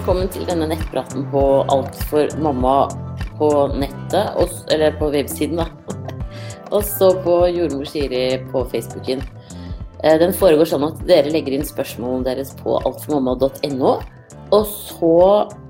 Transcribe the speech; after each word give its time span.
velkommen 0.00 0.30
til 0.32 0.46
denne 0.48 0.64
nettpraten 0.64 1.26
på 1.28 1.40
Alt 1.68 1.98
for 2.08 2.30
mamma 2.40 2.86
på 3.36 3.48
nettet, 3.76 4.30
og, 4.40 4.48
eller 4.72 4.94
på 4.96 5.10
websiden, 5.12 5.60
da. 5.60 5.66
Og 6.74 6.86
så 6.88 7.10
på 7.20 7.34
Jordmor 7.52 7.84
Siri 7.84 8.38
på 8.48 8.62
Facebooken. 8.72 9.20
Eh, 10.00 10.16
Den 10.22 10.32
foregår 10.32 10.70
sånn 10.70 10.86
at 10.88 11.02
dere 11.04 11.28
legger 11.34 11.52
inn 11.52 11.68
spørsmålene 11.68 12.30
deres 12.30 12.54
på 12.62 12.78
altformamma.no. 12.78 13.92
Og 14.56 14.72
så 14.72 15.12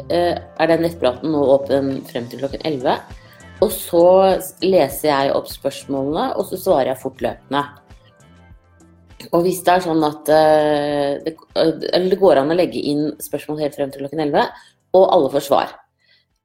eh, 0.06 0.38
er 0.38 0.70
den 0.70 0.86
nettpraten 0.86 1.34
nå 1.34 1.42
åpen 1.56 1.96
frem 2.06 2.30
til 2.30 2.44
klokken 2.44 2.62
11. 2.70 3.18
Og 3.66 3.74
så 3.74 4.06
leser 4.62 5.10
jeg 5.10 5.34
opp 5.34 5.50
spørsmålene, 5.50 6.36
og 6.38 6.46
så 6.52 6.60
svarer 6.68 6.92
jeg 6.92 7.02
fortløpende. 7.02 7.66
Og 9.28 9.44
hvis 9.44 9.60
det 9.66 9.74
er 9.74 9.84
sånn 9.84 10.02
at 10.06 10.30
eh, 10.32 11.20
det, 11.26 11.34
eller 11.54 12.08
det 12.12 12.18
går 12.20 12.40
an 12.40 12.52
å 12.52 12.56
legge 12.56 12.80
inn 12.92 13.10
spørsmål 13.20 13.60
helt 13.64 13.76
frem 13.76 13.92
til 13.92 14.04
klokken 14.04 14.24
11, 14.24 14.46
og 14.96 15.06
alle 15.14 15.32
får 15.34 15.46
svar. 15.46 15.74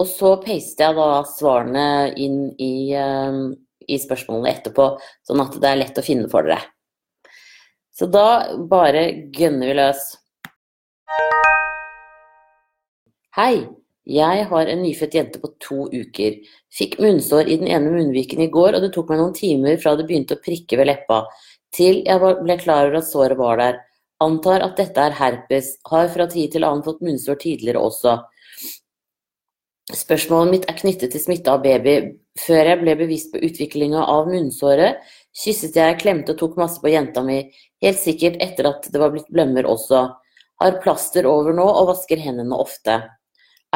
Og 0.04 0.10
så 0.12 0.34
paster 0.44 0.90
jeg 0.90 0.98
da 0.98 1.10
svarene 1.30 1.86
inn 2.20 2.50
i, 2.60 2.92
eh, 3.00 3.40
i 3.88 4.00
spørsmålene 4.02 4.52
etterpå, 4.52 4.90
sånn 5.28 5.44
at 5.46 5.56
det 5.62 5.72
er 5.72 5.80
lett 5.80 6.02
å 6.02 6.06
finne 6.06 6.28
for 6.32 6.48
dere. 6.48 6.60
Så 7.96 8.10
da 8.12 8.58
bare 8.68 9.08
gønner 9.32 9.72
vi 9.72 9.80
løs. 9.80 10.04
Hei, 13.38 13.64
jeg 14.06 14.44
har 14.50 14.70
en 14.70 14.82
nyfødt 14.84 15.16
jente 15.16 15.40
på 15.42 15.50
to 15.64 15.86
uker. 15.90 16.36
Fikk 16.76 17.00
munnsår 17.00 17.48
i 17.50 17.58
den 17.62 17.72
ene 17.72 17.94
munnviken 17.94 18.44
i 18.44 18.52
går, 18.52 18.76
og 18.76 18.84
det 18.84 18.92
tok 18.94 19.10
meg 19.10 19.22
noen 19.22 19.34
timer 19.38 19.80
fra 19.82 19.96
det 19.96 20.06
begynte 20.10 20.36
å 20.38 20.44
prikke 20.44 20.78
ved 20.78 20.92
leppa, 20.92 21.24
til 21.76 22.02
jeg 22.06 22.22
ble 22.22 22.58
klar 22.62 22.88
over 22.88 23.02
at 23.02 23.10
såret 23.10 23.40
var 23.40 23.60
der. 23.62 23.82
Antar 24.24 24.64
at 24.64 24.78
dette 24.80 25.02
er 25.02 25.18
herpes. 25.18 25.76
Har 25.92 26.08
fra 26.14 26.28
tid 26.32 26.54
til 26.56 26.64
annen 26.64 26.86
fått 26.86 27.04
munnsår 27.04 27.40
tidligere 27.42 27.84
også. 27.84 28.18
Spørsmålet 29.94 30.52
mitt 30.52 30.70
er 30.72 30.78
knyttet 30.80 31.12
til 31.14 31.22
smitte 31.22 31.52
av 31.52 31.62
baby. 31.66 32.16
Før 32.42 32.72
jeg 32.72 32.82
ble 32.82 32.96
bevisst 33.00 33.30
på 33.32 33.40
utviklinga 33.48 34.02
av 34.12 34.28
munnsåret, 34.28 35.04
kysset 35.36 35.78
jeg, 35.78 36.00
klemte 36.02 36.34
og 36.34 36.40
tok 36.40 36.58
masse 36.60 36.82
på 36.84 36.92
jenta 36.92 37.24
mi, 37.24 37.38
helt 37.84 38.02
sikkert 38.02 38.42
etter 38.44 38.72
at 38.72 38.90
det 38.92 39.00
var 39.00 39.14
blitt 39.14 39.30
blemmer 39.32 39.68
også. 39.70 40.02
Har 40.64 40.80
plaster 40.84 41.28
over 41.30 41.56
nå 41.56 41.68
og 41.68 41.92
vasker 41.92 42.20
hendene 42.24 42.58
ofte. 42.58 42.98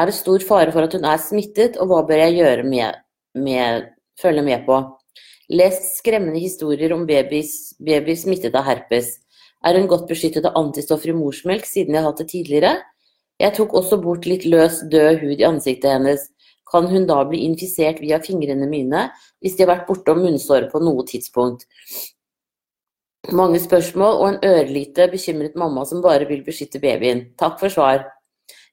Er 0.00 0.08
det 0.08 0.16
stor 0.16 0.42
fare 0.44 0.72
for 0.74 0.88
at 0.88 0.96
hun 0.96 1.06
er 1.08 1.20
smittet, 1.22 1.78
og 1.80 1.88
hva 1.92 2.02
bør 2.08 2.24
jeg 2.24 2.38
gjøre 2.40 2.66
med, 2.68 3.00
med 3.36 3.88
følge 4.20 4.44
med 4.44 4.66
på? 4.68 4.80
Lest 5.50 5.96
skremmende 5.98 6.38
historier 6.38 6.92
om 6.94 7.06
babyer 7.08 8.14
smittet 8.16 8.54
av 8.54 8.68
herpes. 8.68 9.16
Er 9.66 9.76
hun 9.76 9.88
godt 9.90 10.06
beskyttet 10.08 10.46
av 10.46 10.56
antistoffer 10.60 11.10
i 11.10 11.16
morsmelk 11.16 11.66
siden 11.66 11.96
jeg 11.96 12.04
har 12.04 12.12
hatt 12.12 12.22
det 12.22 12.30
tidligere? 12.30 12.76
Jeg 13.40 13.56
tok 13.56 13.74
også 13.74 13.98
bort 14.00 14.28
litt 14.28 14.46
løs, 14.46 14.78
død 14.92 15.18
hud 15.24 15.40
i 15.40 15.48
ansiktet 15.48 15.90
hennes. 15.90 16.28
Kan 16.70 16.86
hun 16.86 17.08
da 17.08 17.18
bli 17.26 17.42
infisert 17.48 17.98
via 17.98 18.20
fingrene 18.22 18.68
mine 18.70 19.08
hvis 19.42 19.56
de 19.56 19.64
har 19.64 19.72
vært 19.72 19.88
bortom 19.88 20.22
munnsåret 20.22 20.70
på 20.70 20.80
noe 20.84 21.02
tidspunkt? 21.08 21.66
Mange 23.36 23.58
spørsmål 23.60 24.20
og 24.20 24.26
en 24.28 24.40
ørlite 24.46 25.08
bekymret 25.10 25.58
mamma 25.58 25.82
som 25.88 26.04
bare 26.04 26.28
vil 26.30 26.44
beskytte 26.46 26.80
babyen. 26.80 27.26
Takk 27.40 27.58
for 27.60 27.72
svar. 27.72 28.06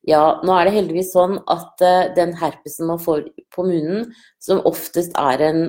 Ja, 0.08 0.38
nå 0.46 0.54
er 0.56 0.68
det 0.68 0.76
heldigvis 0.78 1.10
sånn 1.12 1.40
at 1.52 1.84
eh, 1.84 2.14
den 2.16 2.32
herpesen 2.38 2.88
man 2.88 3.02
får 3.02 3.26
på 3.52 3.66
munnen, 3.68 4.06
som 4.40 4.62
oftest 4.70 5.18
er 5.20 5.44
en 5.50 5.62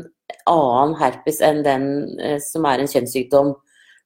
annen 0.49 0.97
herpes 1.01 1.41
enn 1.45 1.63
den 1.67 1.89
eh, 2.21 2.39
som 2.43 2.67
er 2.69 2.83
en 2.83 2.91
kjønnssykdom. 2.91 3.55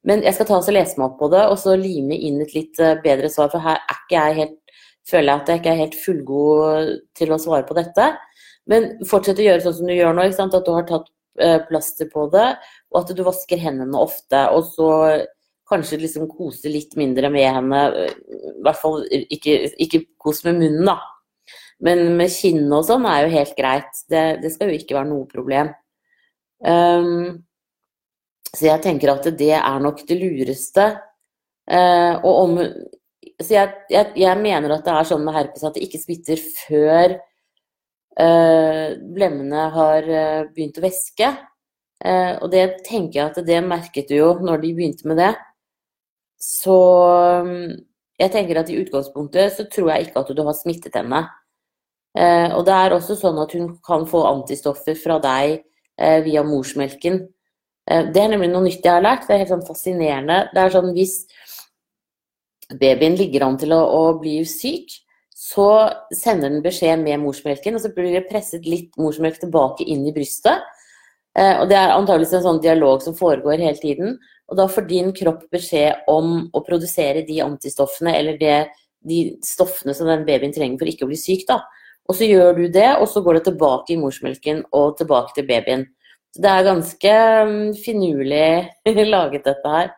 Men 0.09 0.25
jeg 0.27 0.35
skal 0.35 0.49
ta 0.49 0.59
og 0.59 0.75
lese 0.75 0.99
meg 0.99 1.11
opp 1.11 1.21
på 1.21 1.31
det, 1.33 1.45
og 1.47 1.59
så 1.63 1.77
lime 1.79 2.19
inn 2.19 2.41
et 2.43 2.55
litt 2.57 2.81
eh, 2.83 2.99
bedre 3.05 3.31
svar, 3.31 3.51
for 3.53 3.63
her 3.63 3.79
er 3.79 3.99
ikke 4.01 4.19
jeg 4.19 4.39
helt, 4.41 4.79
føler 5.09 5.29
jeg 5.29 5.43
at 5.43 5.51
jeg 5.51 5.61
ikke 5.61 5.73
er 5.73 5.83
helt 5.83 5.99
fullgod 5.99 6.93
til 7.19 7.35
å 7.35 7.41
svare 7.43 7.67
på 7.69 7.77
dette. 7.79 8.09
Men 8.71 8.93
fortsett 9.09 9.41
å 9.43 9.47
gjøre 9.47 9.65
sånn 9.65 9.79
som 9.81 9.91
du 9.91 9.95
gjør 9.95 10.17
nå, 10.17 10.27
at 10.31 10.59
du 10.67 10.73
har 10.75 10.89
tatt 10.91 11.09
eh, 11.43 11.61
plaster 11.69 12.11
på 12.11 12.27
det, 12.35 12.49
og 12.93 13.03
at 13.03 13.15
du 13.15 13.23
vasker 13.27 13.63
hendene 13.63 14.03
ofte, 14.03 14.45
og 14.55 14.67
så 14.75 14.91
kanskje 15.73 16.03
liksom 16.03 16.29
kose 16.31 16.71
litt 16.71 16.97
mindre 17.01 17.31
med 17.33 17.49
henne. 17.49 17.83
I 18.13 18.63
hvert 18.63 18.81
fall 18.81 19.03
ikke, 19.09 19.57
ikke 19.81 20.05
kos 20.21 20.43
med 20.47 20.59
munnen, 20.61 20.87
da. 20.91 20.99
Men 21.83 22.13
med 22.19 22.31
kinnet 22.31 22.75
og 22.77 22.85
sånn 22.87 23.07
er 23.11 23.25
jo 23.25 23.33
helt 23.33 23.55
greit. 23.59 24.03
Det, 24.11 24.25
det 24.43 24.53
skal 24.55 24.71
jo 24.71 24.79
ikke 24.79 24.99
være 24.99 25.11
noe 25.11 25.27
problem. 25.31 25.73
Um, 26.63 27.43
så 28.53 28.69
jeg 28.69 28.83
tenker 28.85 29.11
at 29.13 29.27
det 29.39 29.55
er 29.59 29.83
nok 29.83 30.03
det 30.07 30.19
lureste. 30.21 30.93
Uh, 31.71 32.19
og 32.23 32.35
om 32.43 32.57
Så 33.43 33.55
jeg, 33.55 33.71
jeg, 33.91 34.13
jeg, 34.19 34.39
mener 34.39 34.75
at 34.75 34.85
det 34.87 34.93
er 34.95 35.07
sånn 35.07 35.23
med 35.25 35.35
herpes 35.35 35.63
at 35.67 35.75
det 35.75 35.85
ikke 35.87 36.01
smitter 36.03 36.41
før 36.43 37.15
uh, 38.19 38.89
blemmene 39.15 39.65
har 39.75 40.07
uh, 40.07 40.51
begynt 40.53 40.79
å 40.79 40.85
væske. 40.85 41.33
og 42.03 42.49
det 42.51 42.83
tenker 42.83 43.15
jeg 43.15 43.31
at 43.31 43.37
det 43.47 43.61
merket 43.63 44.09
du 44.11 44.17
jo 44.17 44.31
når 44.43 44.59
de 44.65 44.73
begynte 44.75 45.07
med 45.07 45.21
det. 45.23 45.37
Så 46.43 46.75
jeg 48.19 48.33
tenker 48.35 48.59
at 48.59 48.73
i 48.75 48.79
utgangspunktet 48.81 49.55
så 49.55 49.69
tror 49.71 49.93
jeg 49.93 50.09
ikke 50.09 50.25
at 50.25 50.33
du 50.35 50.43
har 50.43 50.57
smittet 50.59 50.99
henne. 50.99 51.21
og 52.57 52.65
det 52.67 52.75
er 52.75 52.97
også 52.97 53.15
sånn 53.21 53.39
at 53.39 53.55
hun 53.55 53.69
kan 53.87 54.03
få 54.11 54.25
antistoffer 54.33 54.99
fra 54.99 55.21
deg 55.23 55.63
via 56.25 56.43
morsmelken. 56.47 57.23
Det 57.87 58.21
er 58.21 58.31
nemlig 58.31 58.49
noe 58.53 58.65
nytt 58.67 58.85
jeg 58.85 58.95
har 58.95 59.05
lært. 59.05 59.27
Det 59.27 59.35
er 59.35 59.43
helt 59.43 59.53
sånn 59.53 59.67
fascinerende. 59.67 60.39
Det 60.55 60.61
er 60.63 60.75
sånn 60.75 60.93
hvis 60.97 61.17
babyen 62.79 63.17
ligger 63.19 63.47
an 63.47 63.59
til 63.61 63.75
å, 63.75 63.81
å, 63.83 64.03
bli 64.21 64.39
syk, 64.49 64.95
så 65.35 65.69
sender 66.15 66.53
den 66.53 66.63
beskjed 66.65 67.03
med 67.03 67.21
morsmelken, 67.23 67.77
og 67.77 67.83
så 67.83 67.91
blir 67.95 68.13
det 68.15 68.29
presset 68.29 68.67
litt 68.69 68.95
morsmelk 69.01 69.41
tilbake 69.43 69.85
inn 69.85 70.07
i 70.07 70.15
brystet. 70.15 70.63
Og 71.33 71.67
det 71.71 71.79
er 71.79 71.95
antakeligvis 71.95 72.37
en 72.39 72.47
sånn 72.47 72.63
dialog 72.63 73.03
som 73.05 73.17
foregår 73.17 73.61
hele 73.63 73.79
tiden. 73.81 74.17
Og 74.53 74.59
da 74.59 74.67
får 74.69 74.85
din 74.89 75.13
kropp 75.17 75.47
beskjed 75.53 76.05
om 76.13 76.49
å 76.53 76.65
produsere 76.67 77.25
de 77.25 77.39
antistoffene 77.45 78.13
eller 78.19 78.37
det, 78.41 78.57
de 79.01 79.23
stoffene 79.47 79.95
som 79.97 80.11
den 80.11 80.27
babyen 80.29 80.53
trenger 80.53 80.81
for 80.81 80.91
ikke 80.91 81.07
å 81.07 81.13
bli 81.13 81.21
syk. 81.21 81.47
da. 81.49 81.63
Og 82.11 82.19
så 82.19 82.27
gjør 82.27 82.57
du 82.59 82.65
det, 82.73 82.89
og 82.99 83.07
så 83.09 83.23
går 83.23 83.39
det 83.39 83.45
tilbake 83.51 83.95
i 83.95 83.99
morsmelken 84.01 84.65
og 84.75 84.97
tilbake 84.99 85.37
til 85.37 85.47
babyen. 85.49 85.87
Så 86.33 86.43
det 86.43 86.51
er 86.51 86.67
ganske 86.67 87.15
finurlig 87.85 88.49
laget, 89.15 89.45
dette 89.47 89.75
her. 89.77 89.93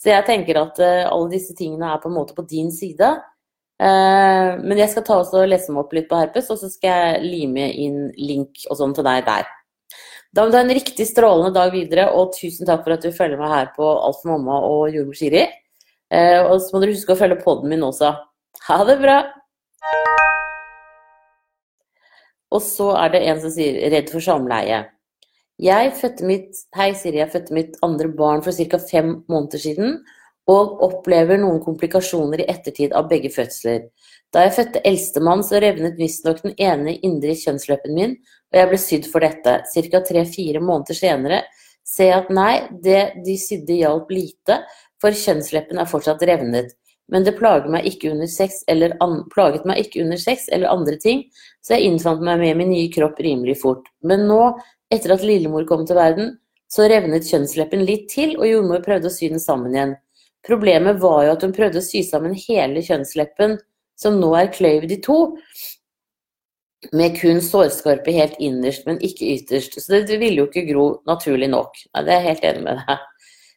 Så 0.00 0.12
jeg 0.14 0.24
tenker 0.28 0.62
at 0.62 0.80
uh, 0.80 1.10
alle 1.10 1.32
disse 1.34 1.54
tingene 1.56 1.90
er 1.92 2.00
på 2.00 2.08
en 2.08 2.16
måte 2.16 2.36
på 2.36 2.46
din 2.48 2.70
side. 2.72 3.10
Uh, 3.80 4.56
men 4.62 4.78
jeg 4.80 4.92
skal 4.92 5.04
ta 5.04 5.18
og 5.20 5.48
lese 5.48 5.72
meg 5.72 5.84
opp 5.84 5.94
litt 5.96 6.08
på 6.08 6.20
herpes, 6.20 6.48
og 6.52 6.60
så 6.60 6.70
skal 6.72 7.18
jeg 7.18 7.24
lime 7.26 7.68
inn 7.74 8.06
link 8.16 8.64
og 8.70 8.78
sånn 8.80 8.96
til 8.96 9.06
deg 9.06 9.26
der. 9.28 9.48
Da 10.30 10.44
må 10.44 10.52
du 10.52 10.60
ha 10.60 10.62
en 10.62 10.72
riktig 10.72 11.08
strålende 11.10 11.52
dag 11.56 11.74
videre, 11.74 12.06
og 12.14 12.32
tusen 12.36 12.68
takk 12.68 12.84
for 12.86 12.94
at 12.94 13.04
du 13.04 13.10
følger 13.12 13.40
meg 13.40 13.50
her 13.50 13.72
på 13.74 13.88
Alt 13.90 14.22
for 14.22 14.36
mamma 14.36 14.62
og 14.68 14.94
Jordmor 14.94 15.18
Siri. 15.18 15.44
Uh, 16.10 16.46
og 16.46 16.56
så 16.62 16.72
må 16.72 16.84
dere 16.84 16.96
huske 16.96 17.16
å 17.16 17.20
følge 17.20 17.42
poden 17.42 17.70
min 17.72 17.84
også. 17.86 18.14
Ha 18.70 18.82
det 18.88 19.00
bra! 19.02 19.22
Og 22.50 22.62
så 22.62 22.90
er 22.98 23.12
det 23.12 23.22
en 23.28 23.40
som 23.40 23.50
sier 23.54 23.78
'redd 23.90 24.10
for 24.10 24.20
samleie'. 24.20 24.86
Jeg 25.60 25.92
fødte 25.92 26.24
mitt, 26.24 26.56
hei 26.74 26.92
Siri, 26.94 27.18
jeg 27.18 27.30
fødte 27.32 27.54
mitt 27.54 27.76
andre 27.82 28.08
barn 28.08 28.42
for 28.42 28.52
ca. 28.52 28.78
fem 28.78 29.24
måneder 29.28 29.58
siden, 29.58 29.98
og 30.48 30.80
opplever 30.82 31.36
noen 31.36 31.60
komplikasjoner 31.60 32.40
i 32.40 32.48
ettertid 32.48 32.92
av 32.96 33.08
begge 33.10 33.28
fødsler. 33.28 33.90
Da 34.32 34.46
jeg 34.46 34.54
fødte 34.56 34.82
eldstemann, 34.86 35.42
så 35.44 35.60
revnet 35.60 35.98
visstnok 35.98 36.42
den 36.42 36.54
ene 36.58 36.96
indre 37.06 37.34
kjønnsleppen 37.36 37.94
min, 37.94 38.16
og 38.52 38.58
jeg 38.58 38.70
ble 38.70 38.78
sydd 38.78 39.08
for 39.12 39.20
dette. 39.20 39.56
Ca. 39.74 40.00
tre-fire 40.00 40.62
måneder 40.64 40.94
senere 40.96 41.42
ser 41.84 42.12
jeg 42.12 42.18
at 42.22 42.30
nei, 42.34 42.54
det 42.82 43.02
de 43.26 43.36
sydde 43.38 43.80
hjalp 43.82 44.10
lite, 44.14 44.62
for 45.00 45.16
kjønnsleppen 45.16 45.80
er 45.80 45.88
fortsatt 45.90 46.22
revnet. 46.28 46.72
Men 47.10 47.24
det 47.26 47.36
plaget 47.38 47.70
meg 47.72 47.86
ikke 47.90 48.12
under 48.12 48.28
sex 48.30 48.60
eller, 48.70 48.94
an, 49.02 49.24
meg 49.66 49.80
ikke 49.82 50.04
under 50.04 50.20
sex 50.20 50.46
eller 50.52 50.70
andre 50.70 50.96
ting, 51.02 51.24
så 51.62 51.74
jeg 51.76 51.90
innfant 51.90 52.22
meg 52.22 52.38
med 52.42 52.60
min 52.60 52.70
nye 52.70 52.90
kropp 52.92 53.18
rimelig 53.18 53.58
fort. 53.62 53.88
Men 54.06 54.28
nå 54.30 54.42
etter 54.94 55.14
at 55.14 55.24
lillemor 55.26 55.66
kom 55.66 55.82
til 55.86 55.98
verden, 55.98 56.36
så 56.70 56.86
revnet 56.90 57.26
kjønnsleppen 57.26 57.82
litt 57.86 58.06
til, 58.12 58.36
og 58.38 58.46
jordmor 58.46 58.84
prøvde 58.84 59.10
å 59.10 59.14
sy 59.14 59.28
den 59.32 59.42
sammen 59.42 59.74
igjen. 59.74 59.96
Problemet 60.46 61.00
var 61.02 61.24
jo 61.26 61.34
at 61.34 61.42
hun 61.44 61.54
prøvde 61.56 61.82
å 61.82 61.84
sy 61.84 62.04
sammen 62.06 62.36
hele 62.46 62.82
kjønnsleppen, 62.86 63.58
som 63.98 64.16
nå 64.22 64.30
er 64.38 64.52
kløyvd 64.54 64.94
i 64.94 65.00
to, 65.04 65.18
med 66.96 67.18
kun 67.20 67.42
sårskorpe 67.44 68.12
helt 68.14 68.38
innerst, 68.40 68.86
men 68.86 69.00
ikke 69.04 69.34
ytterst. 69.34 69.76
Så 69.82 69.98
det, 69.98 70.16
ville 70.16 70.40
jo 70.40 70.48
ikke 70.48 70.64
gro 70.70 70.86
naturlig 71.10 71.50
nok. 71.52 71.76
Nei, 71.92 72.04
det 72.06 72.14
er 72.14 72.22
jeg 72.22 72.28
helt 72.30 72.46
enig 72.50 72.62
med 72.64 72.80
deg. 72.80 73.09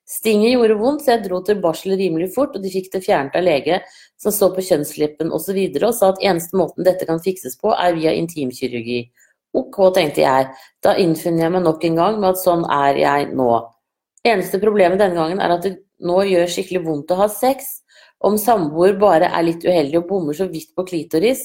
Stinget 0.10 0.52
gjorde 0.58 0.76
vondt, 0.78 1.04
så 1.06 1.14
jeg 1.14 1.24
dro 1.28 1.40
til 1.48 1.62
barsel 1.64 1.96
rimelig 1.98 2.34
fort, 2.36 2.56
og 2.58 2.64
de 2.64 2.72
fikk 2.72 2.90
det 2.94 3.04
fjernet 3.06 3.36
av 3.40 3.46
lege 3.46 3.80
som 4.20 4.36
så 4.36 4.50
på 4.54 4.64
kjønnsleppen 4.68 5.32
osv., 5.32 5.60
og, 5.60 5.78
så 5.80 5.88
og 5.88 5.98
sa 5.98 6.10
at 6.12 6.24
eneste 6.32 6.60
måten 6.60 6.88
dette 6.88 7.08
kan 7.10 7.22
fikses 7.24 7.56
på, 7.62 7.72
er 7.72 7.96
via 7.96 8.14
intimkirurgi. 8.18 9.06
Ok, 9.54 9.80
tenkte 9.96 10.24
jeg. 10.26 10.50
Da 10.84 10.96
innfinner 11.00 11.46
jeg 11.46 11.54
meg 11.56 11.64
nok 11.64 11.86
en 11.88 11.98
gang 12.00 12.20
med 12.20 12.34
at 12.34 12.42
sånn 12.42 12.66
er 12.74 13.00
jeg 13.00 13.32
nå. 13.38 13.50
Eneste 14.28 14.60
problemet 14.62 15.00
denne 15.00 15.20
gangen 15.20 15.42
er 15.44 15.56
at 15.56 15.66
det 15.68 15.76
nå 16.04 16.20
gjør 16.28 16.52
skikkelig 16.52 16.84
vondt 16.88 17.14
å 17.14 17.24
ha 17.24 17.32
sex, 17.32 17.80
Om 18.24 18.38
samboer 18.40 18.94
bare 18.96 19.28
er 19.36 19.44
litt 19.44 19.66
uheldig 19.68 19.98
og 20.00 20.06
bommer 20.08 20.36
så 20.38 20.46
vidt 20.48 20.70
på 20.78 20.86
klitoris, 20.88 21.42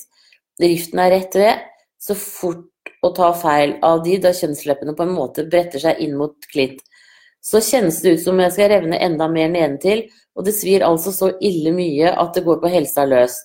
riften 0.62 1.00
er 1.02 1.10
rett 1.10 1.34
ved, 1.34 1.64
så 1.98 2.14
fort 2.14 2.92
å 3.02 3.10
ta 3.16 3.32
feil 3.34 3.72
av 3.82 4.04
de 4.04 4.14
da 4.22 4.30
kjønnsleppene 4.30 4.94
på 4.94 5.02
en 5.02 5.16
måte 5.16 5.42
bretter 5.50 5.82
seg 5.82 5.98
inn 6.04 6.14
mot 6.20 6.36
klitt. 6.52 6.78
Så 7.48 7.62
kjennes 7.64 8.02
det 8.04 8.16
ut 8.16 8.24
som 8.26 8.40
jeg 8.42 8.52
skal 8.52 8.72
revne 8.74 8.98
enda 9.00 9.28
mer 9.32 9.48
nedentil, 9.48 10.04
og 10.36 10.44
det 10.44 10.52
svir 10.56 10.84
altså 10.84 11.14
så 11.14 11.30
ille 11.40 11.72
mye 11.72 12.10
at 12.12 12.34
det 12.36 12.44
går 12.44 12.60
på 12.60 12.72
helsa 12.72 13.06
løs. 13.08 13.38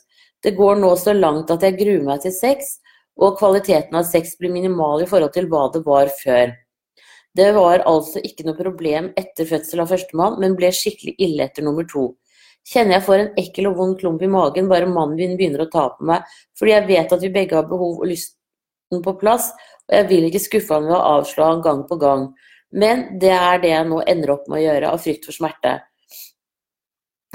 Det 0.44 0.58
går 0.58 0.82
nå 0.82 0.90
så 1.00 1.14
langt 1.16 1.54
at 1.54 1.64
jeg 1.64 1.78
gruer 1.80 2.04
meg 2.04 2.26
til 2.26 2.34
sex, 2.36 2.78
og 3.16 3.38
kvaliteten 3.40 3.96
av 3.96 4.04
sex 4.10 4.36
blir 4.40 4.52
minimal 4.52 5.06
i 5.06 5.08
forhold 5.08 5.32
til 5.36 5.48
hva 5.48 5.70
det 5.72 5.86
var 5.86 6.12
før. 6.18 6.52
Det 7.34 7.48
var 7.56 7.86
altså 7.90 8.22
ikke 8.22 8.46
noe 8.46 8.58
problem 8.58 9.10
etter 9.18 9.48
fødsel 9.50 9.82
av 9.82 9.90
førstemann, 9.94 10.36
men 10.42 10.58
ble 10.58 10.70
skikkelig 10.76 11.16
ille 11.24 11.48
etter 11.48 11.66
nummer 11.66 11.88
to. 11.90 12.12
Kjenner 12.68 12.98
jeg 12.98 13.06
får 13.08 13.22
en 13.22 13.40
ekkel 13.40 13.68
og 13.72 13.80
vond 13.80 13.98
klump 14.00 14.22
i 14.24 14.30
magen 14.32 14.70
bare 14.72 14.88
mannen 14.88 15.18
min 15.20 15.38
begynner 15.40 15.66
å 15.66 15.72
ta 15.72 15.88
på 15.96 16.06
meg, 16.12 16.28
fordi 16.60 16.76
jeg 16.76 16.90
vet 16.92 17.16
at 17.16 17.24
vi 17.24 17.32
begge 17.34 17.58
har 17.58 17.70
behov 17.72 18.04
og 18.04 18.10
lysten 18.12 19.04
på 19.04 19.16
plass, 19.20 19.50
og 19.88 19.96
jeg 19.98 20.10
vil 20.12 20.28
ikke 20.28 20.44
skuffe 20.44 20.76
han 20.76 20.88
ved 20.88 20.96
å 21.00 21.06
avslå 21.18 21.48
han 21.50 21.64
gang 21.66 21.88
på 21.90 21.98
gang. 22.04 22.30
Men 22.74 23.06
det 23.22 23.34
er 23.36 23.60
det 23.62 23.74
jeg 23.74 23.90
nå 23.90 24.00
ender 24.10 24.34
opp 24.34 24.48
med 24.50 24.60
å 24.60 24.64
gjøre, 24.64 24.94
av 24.94 25.02
frykt 25.04 25.28
for 25.30 25.36
smerte. 25.36 25.76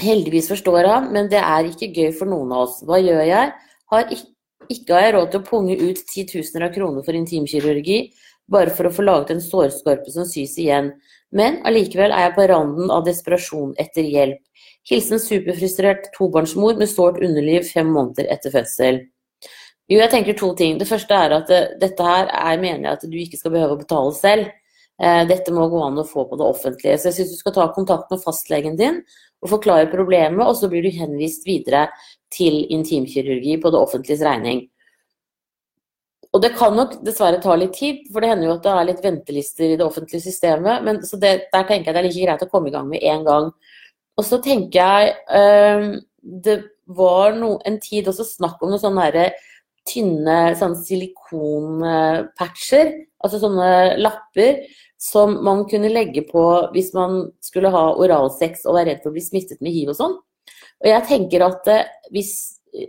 Heldigvis 0.02 0.50
forstår 0.50 0.86
han, 0.86 1.12
men 1.14 1.30
det 1.30 1.40
er 1.42 1.68
ikke 1.70 1.90
gøy 1.94 2.12
for 2.18 2.30
noen 2.30 2.54
av 2.54 2.66
oss. 2.66 2.80
Hva 2.86 2.98
gjør 3.02 3.22
jeg? 3.26 3.52
Har 3.92 4.10
ikke, 4.14 4.30
ikke 4.70 4.94
har 4.94 5.06
jeg 5.06 5.14
råd 5.16 5.30
til 5.32 5.40
å 5.40 5.48
punge 5.48 5.78
ut 5.78 6.02
titusener 6.10 6.68
av 6.68 6.74
kroner 6.74 7.06
for 7.06 7.18
intimkirurgi, 7.18 8.00
bare 8.50 8.74
for 8.74 8.88
å 8.88 8.92
få 8.94 9.04
laget 9.04 9.34
en 9.34 9.44
sårskorpe 9.44 10.12
som 10.14 10.26
sys 10.28 10.56
igjen. 10.60 10.92
Men 11.34 11.60
allikevel 11.68 12.14
er 12.14 12.28
jeg 12.28 12.36
på 12.38 12.46
randen 12.48 12.92
av 12.94 13.04
desperasjon 13.06 13.74
etter 13.80 14.06
hjelp. 14.06 14.40
Hilsen 14.88 15.20
superfrustrert 15.20 16.08
tobarnsmor 16.14 16.78
med 16.80 16.88
sårt 16.88 17.20
underliv 17.20 17.66
fem 17.68 17.90
måneder 17.92 18.30
etter 18.32 18.54
fødsel. 18.54 19.02
Jo, 19.88 19.98
jeg 20.02 20.12
tenker 20.12 20.36
to 20.36 20.52
ting. 20.56 20.78
Det 20.80 20.88
første 20.88 21.16
er 21.16 21.34
at 21.36 21.50
eh, 21.52 21.68
dette 21.80 22.04
her 22.04 22.28
er 22.28 22.60
mener 22.60 22.86
jeg 22.86 22.96
at 22.96 23.04
du 23.08 23.18
ikke 23.20 23.40
skal 23.40 23.54
behøve 23.54 23.76
å 23.76 23.80
betale 23.80 24.14
selv. 24.16 24.50
Eh, 24.98 25.22
dette 25.30 25.52
må 25.54 25.68
gå 25.70 25.78
an 25.84 26.00
å 26.00 26.06
få 26.06 26.24
på 26.26 26.36
det 26.38 26.46
offentlige. 26.46 26.96
Så 26.98 27.10
jeg 27.10 27.20
syns 27.20 27.36
du 27.36 27.38
skal 27.38 27.54
ta 27.54 27.68
kontakt 27.74 28.10
med 28.10 28.22
fastlegen 28.22 28.78
din 28.78 29.02
og 29.44 29.52
forklare 29.52 29.90
problemet, 29.92 30.42
og 30.42 30.56
så 30.58 30.66
blir 30.70 30.82
du 30.82 30.90
henvist 30.90 31.46
videre 31.46 31.86
til 32.34 32.64
intimkirurgi 32.74 33.60
på 33.62 33.70
det 33.70 33.78
offentliges 33.78 34.24
regning. 34.26 34.64
Og 36.34 36.42
det 36.44 36.50
kan 36.58 36.74
nok 36.76 36.98
dessverre 37.06 37.38
ta 37.40 37.54
litt 37.56 37.72
tid, 37.78 37.96
for 38.12 38.20
det 38.20 38.28
hender 38.32 38.46
jo 38.50 38.56
at 38.58 38.64
det 38.66 38.72
er 38.74 38.88
litt 38.90 39.04
ventelister 39.04 39.66
i 39.70 39.78
det 39.78 39.86
offentlige 39.86 40.26
systemet. 40.26 40.82
Men, 40.84 40.94
så 41.06 41.16
det, 41.20 41.32
der 41.54 41.64
tenker 41.68 41.88
jeg 41.88 41.94
det 41.94 42.00
er 42.02 42.08
like 42.10 42.26
greit 42.26 42.44
å 42.44 42.50
komme 42.50 42.68
i 42.68 42.74
gang 42.74 42.86
med 42.90 43.00
en 43.06 43.22
gang. 43.28 43.46
Og 44.18 44.22
så 44.26 44.36
tenker 44.42 44.78
jeg 44.82 45.14
øh, 45.30 46.02
Det 46.42 46.56
var 46.98 47.32
no, 47.38 47.50
en 47.64 47.80
tid 47.80 48.08
også 48.10 48.24
snakk 48.26 48.62
om 48.62 48.70
noen 48.72 48.82
sånne 48.82 49.30
tynne 49.88 50.54
silikonpatcher, 50.58 52.86
altså 53.24 53.38
sånne 53.40 53.96
lapper, 54.02 54.52
som 54.98 55.36
man 55.46 55.62
kunne 55.70 55.92
legge 55.92 56.24
på 56.26 56.44
hvis 56.74 56.90
man 56.96 57.28
skulle 57.44 57.70
ha 57.70 57.84
oralsex 57.94 58.64
og 58.66 58.74
være 58.76 58.92
redd 58.92 59.04
for 59.04 59.12
å 59.12 59.16
bli 59.16 59.24
smittet 59.24 59.62
med 59.62 59.74
hiv 59.74 59.92
og 59.92 59.98
sånn. 59.98 60.16
Og 60.82 60.88
jeg 60.90 61.06
tenker 61.06 61.44
at 61.46 61.70
eh, 61.70 61.90
hvis 62.14 62.32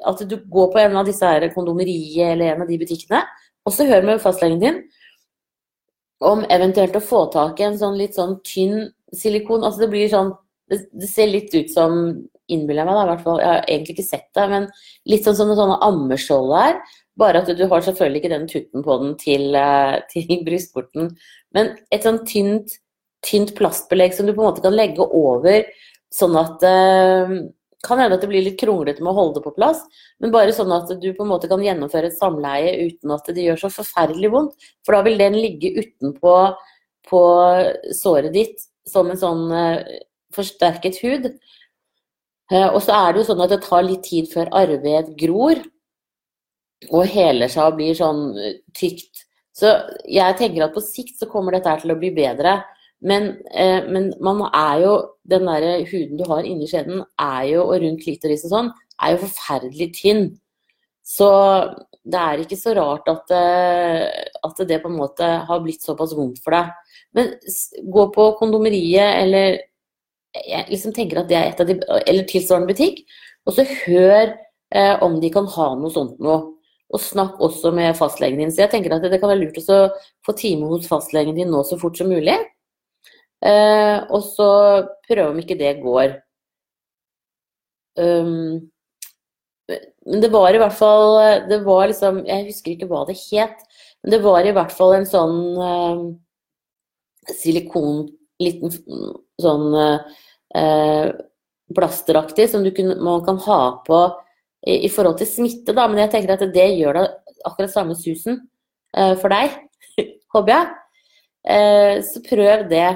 at 0.05 0.21
du 0.27 0.35
går 0.51 0.71
på 0.73 0.81
en 0.81 0.97
av 0.99 1.07
disse 1.07 1.25
her 1.25 1.45
kondomeriet 1.53 2.33
eller 2.33 2.53
en 2.53 2.65
av 2.65 2.69
de 2.69 2.79
butikkene, 2.81 3.21
og 3.65 3.75
så 3.75 3.85
hør 3.87 4.05
med 4.05 4.21
fastlegen 4.23 4.59
din 4.61 4.81
om 6.25 6.43
eventuelt 6.51 6.97
å 6.99 7.03
få 7.03 7.23
tak 7.31 7.61
i 7.61 7.67
en 7.69 7.77
sånn 7.79 7.95
litt 7.99 8.17
sånn 8.17 8.39
tynn 8.43 8.89
silikon. 9.15 9.63
Altså 9.63 9.85
det 9.85 9.91
blir 9.93 10.11
sånn 10.11 10.35
Det, 10.69 10.83
det 10.93 11.07
ser 11.09 11.31
litt 11.31 11.49
ut 11.55 11.71
som 11.73 11.93
Innbiller 12.49 12.83
jeg 12.83 12.89
meg, 12.89 12.95
da, 12.97 13.01
i 13.01 13.09
hvert 13.09 13.23
fall. 13.23 13.39
Jeg 13.41 13.49
har 13.49 13.63
egentlig 13.69 13.93
ikke 13.95 14.03
sett 14.05 14.27
det, 14.37 14.43
men 14.49 14.63
litt 15.09 15.25
sånn 15.25 15.35
som 15.37 15.51
sånne 15.53 15.77
ammeskjold 15.85 16.53
her. 16.53 16.79
Bare 17.19 17.43
at 17.43 17.51
du 17.57 17.65
har 17.67 17.83
selvfølgelig 17.83 18.23
ikke 18.23 18.33
den 18.33 18.47
tutten 18.49 18.85
på 18.85 18.97
den 19.03 19.13
til, 19.19 19.53
eh, 19.57 19.99
til 20.13 20.43
brystporten. 20.47 21.13
Men 21.55 21.75
et 21.91 22.05
sånn 22.05 22.23
tynt, 22.29 22.79
tynt 23.25 23.55
plastbelegg 23.57 24.15
som 24.15 24.27
du 24.27 24.33
på 24.33 24.43
en 24.43 24.51
måte 24.51 24.63
kan 24.65 24.77
legge 24.77 25.05
over, 25.05 25.65
sånn 26.15 26.37
at 26.39 26.63
eh, 26.65 27.39
kan 27.85 28.01
hende 28.01 28.17
at 28.17 28.23
det 28.23 28.29
blir 28.31 28.43
litt 28.43 28.59
kronglete 28.59 29.03
med 29.03 29.13
å 29.13 29.19
holde 29.19 29.39
det 29.39 29.45
på 29.45 29.53
plass, 29.55 29.83
men 30.19 30.33
bare 30.33 30.55
sånn 30.55 30.71
at 30.75 30.89
du 30.99 31.07
på 31.15 31.23
en 31.23 31.31
måte 31.31 31.47
kan 31.51 31.61
gjennomføre 31.63 32.09
et 32.09 32.17
samleie 32.17 32.73
uten 32.89 33.13
at 33.15 33.29
det 33.31 33.45
gjør 33.45 33.61
så 33.61 33.71
forferdelig 33.71 34.31
vondt. 34.33 34.67
For 34.83 34.97
da 34.97 35.03
vil 35.07 35.19
den 35.21 35.37
ligge 35.39 35.71
utenpå 35.79 36.35
på 37.09 37.21
såret 37.95 38.35
ditt 38.35 38.67
som 38.89 39.09
en 39.09 39.19
sånn 39.19 39.45
eh, 39.55 39.99
forsterket 40.35 40.99
hud. 41.05 41.31
Eh, 42.51 42.67
og 42.67 42.81
så 42.83 42.95
er 42.97 43.13
det 43.13 43.21
jo 43.21 43.29
sånn 43.31 43.43
at 43.45 43.53
det 43.53 43.61
tar 43.65 43.85
litt 43.85 44.03
tid 44.09 44.29
før 44.31 44.51
arrved 44.59 45.13
gror 45.19 45.61
og 46.87 47.07
heler 47.11 47.51
seg 47.51 47.67
og 47.67 47.79
blir 47.79 47.97
sånn 47.97 48.29
uh, 48.37 48.53
tykt. 48.77 49.25
Så 49.55 49.73
jeg 50.07 50.37
tenker 50.39 50.65
at 50.65 50.75
på 50.75 50.83
sikt 50.83 51.19
så 51.19 51.27
kommer 51.29 51.57
dette 51.57 51.73
til 51.81 51.91
å 51.91 51.99
bli 51.99 52.13
bedre. 52.15 52.61
Men, 52.99 53.29
eh, 53.55 53.85
men, 53.87 54.09
man 54.19 54.41
er 54.51 54.81
jo 54.83 54.93
Den 55.23 55.45
der 55.47 55.85
huden 55.87 56.17
du 56.17 56.25
har 56.27 56.43
inni 56.43 56.67
skjeden, 56.67 57.03
er 57.21 57.43
jo, 57.45 57.61
og 57.69 57.83
rundt 57.83 58.01
klitoris 58.01 58.41
og 58.47 58.51
sånn, 58.53 58.71
er 58.97 59.11
jo 59.13 59.19
forferdelig 59.21 59.87
tynn. 59.93 60.23
Så 61.05 61.27
det 62.01 62.17
er 62.19 62.41
ikke 62.41 62.57
så 62.57 62.73
rart 62.73 63.07
at, 63.11 63.29
eh, 63.37 64.07
at 64.41 64.61
det 64.67 64.79
på 64.81 64.89
en 64.89 64.97
måte 64.97 65.27
har 65.45 65.61
blitt 65.61 65.85
såpass 65.85 66.15
vondt 66.17 66.41
for 66.41 66.57
deg. 66.57 66.71
Men 67.13 67.35
gå 67.93 68.07
på 68.15 68.25
kondomeriet 68.39 69.21
eller 69.21 69.59
jeg 70.33 70.65
liksom 70.69 70.93
tenker 70.93 71.21
at 71.21 71.29
det 71.29 71.37
er 71.37 71.51
et 71.51 71.61
av 71.61 71.69
de, 71.69 71.77
eller 72.05 72.25
tilsvarende 72.29 72.69
butikk, 72.69 73.01
og 73.45 73.55
så 73.55 73.65
hør 73.85 74.33
eh, 74.73 74.95
om 75.05 75.19
de 75.21 75.31
kan 75.33 75.47
ha 75.49 75.69
noe 75.77 75.93
sånt 75.93 76.19
noe. 76.21 76.55
Og 76.89 77.01
snakk 77.03 77.41
også 77.43 77.71
med 77.75 77.97
fastlegen 77.97 78.39
din. 78.41 78.53
Så 78.53 78.63
jeg 78.63 78.73
tenker 78.73 78.95
at 78.95 79.03
det 79.05 79.19
kan 79.21 79.29
være 79.29 79.43
lurt 79.43 79.59
å 79.69 79.81
få 80.25 80.33
time 80.37 80.69
hos 80.71 80.89
fastlegen 80.89 81.37
din 81.37 81.51
nå 81.53 81.61
så 81.67 81.77
fort 81.81 81.99
som 81.99 82.09
mulig. 82.09 82.37
Eh, 83.45 83.97
og 84.09 84.23
så 84.25 84.49
prøve 85.07 85.29
om 85.31 85.39
ikke 85.39 85.59
det 85.59 85.77
går. 85.83 86.17
Um, 87.99 88.69
men 90.07 90.23
det 90.23 90.29
var 90.31 90.55
i 90.55 90.59
hvert 90.61 90.75
fall 90.77 91.17
Det 91.49 91.57
var 91.65 91.89
liksom 91.89 92.21
Jeg 92.23 92.45
husker 92.45 92.71
ikke 92.71 92.87
hva 92.87 93.01
det 93.09 93.17
het, 93.17 93.57
men 93.99 94.13
det 94.13 94.19
var 94.23 94.45
i 94.45 94.53
hvert 94.55 94.71
fall 94.71 94.93
en 94.95 95.07
sånn 95.09 95.39
uh, 95.59 96.05
silikon 97.41 98.05
Liten 98.39 98.71
sånn 99.41 99.65
uh, 99.75 101.09
plasteraktig 101.75 102.47
som 102.49 102.63
kunne, 102.71 102.95
man 103.03 103.25
kan 103.25 103.41
ha 103.43 103.59
på 103.85 103.99
i, 104.67 104.89
forhold 104.91 105.17
til 105.19 105.29
smitte, 105.29 105.75
da. 105.75 105.87
Men 105.87 106.03
jeg 106.03 106.13
tenker 106.15 106.35
at 106.35 106.43
det 106.53 106.67
gjør 106.75 106.99
da 106.99 107.05
akkurat 107.47 107.71
samme 107.71 107.95
susen 107.95 108.41
uh, 108.97 109.15
for 109.19 109.31
deg, 109.31 109.55
håper 110.35 110.55
jeg. 110.55 110.75
så 112.05 112.19
prøv 112.25 112.65
det. 112.69 112.89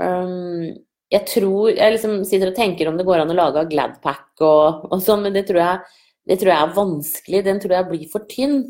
Um, 0.00 0.72
jeg 1.12 1.26
tror 1.28 1.68
Jeg 1.70 1.94
liksom 1.94 2.22
sitter 2.26 2.50
og 2.50 2.56
tenker 2.56 2.88
om 2.88 2.96
det 2.98 3.06
går 3.06 3.22
an 3.22 3.30
å 3.30 3.36
lage 3.36 3.66
Gladpack 3.70 4.42
og, 4.42 4.86
og 4.90 5.02
sånn, 5.04 5.22
men 5.26 5.36
det 5.36 5.44
tror, 5.48 5.60
jeg, 5.60 6.00
det 6.30 6.38
tror, 6.40 6.52
jeg, 6.52 6.60
er 6.62 6.78
vanskelig. 6.78 7.42
Den 7.46 7.60
tror 7.62 7.76
jeg 7.76 7.88
blir 7.90 8.06
for 8.12 8.26
tynn. 8.30 8.62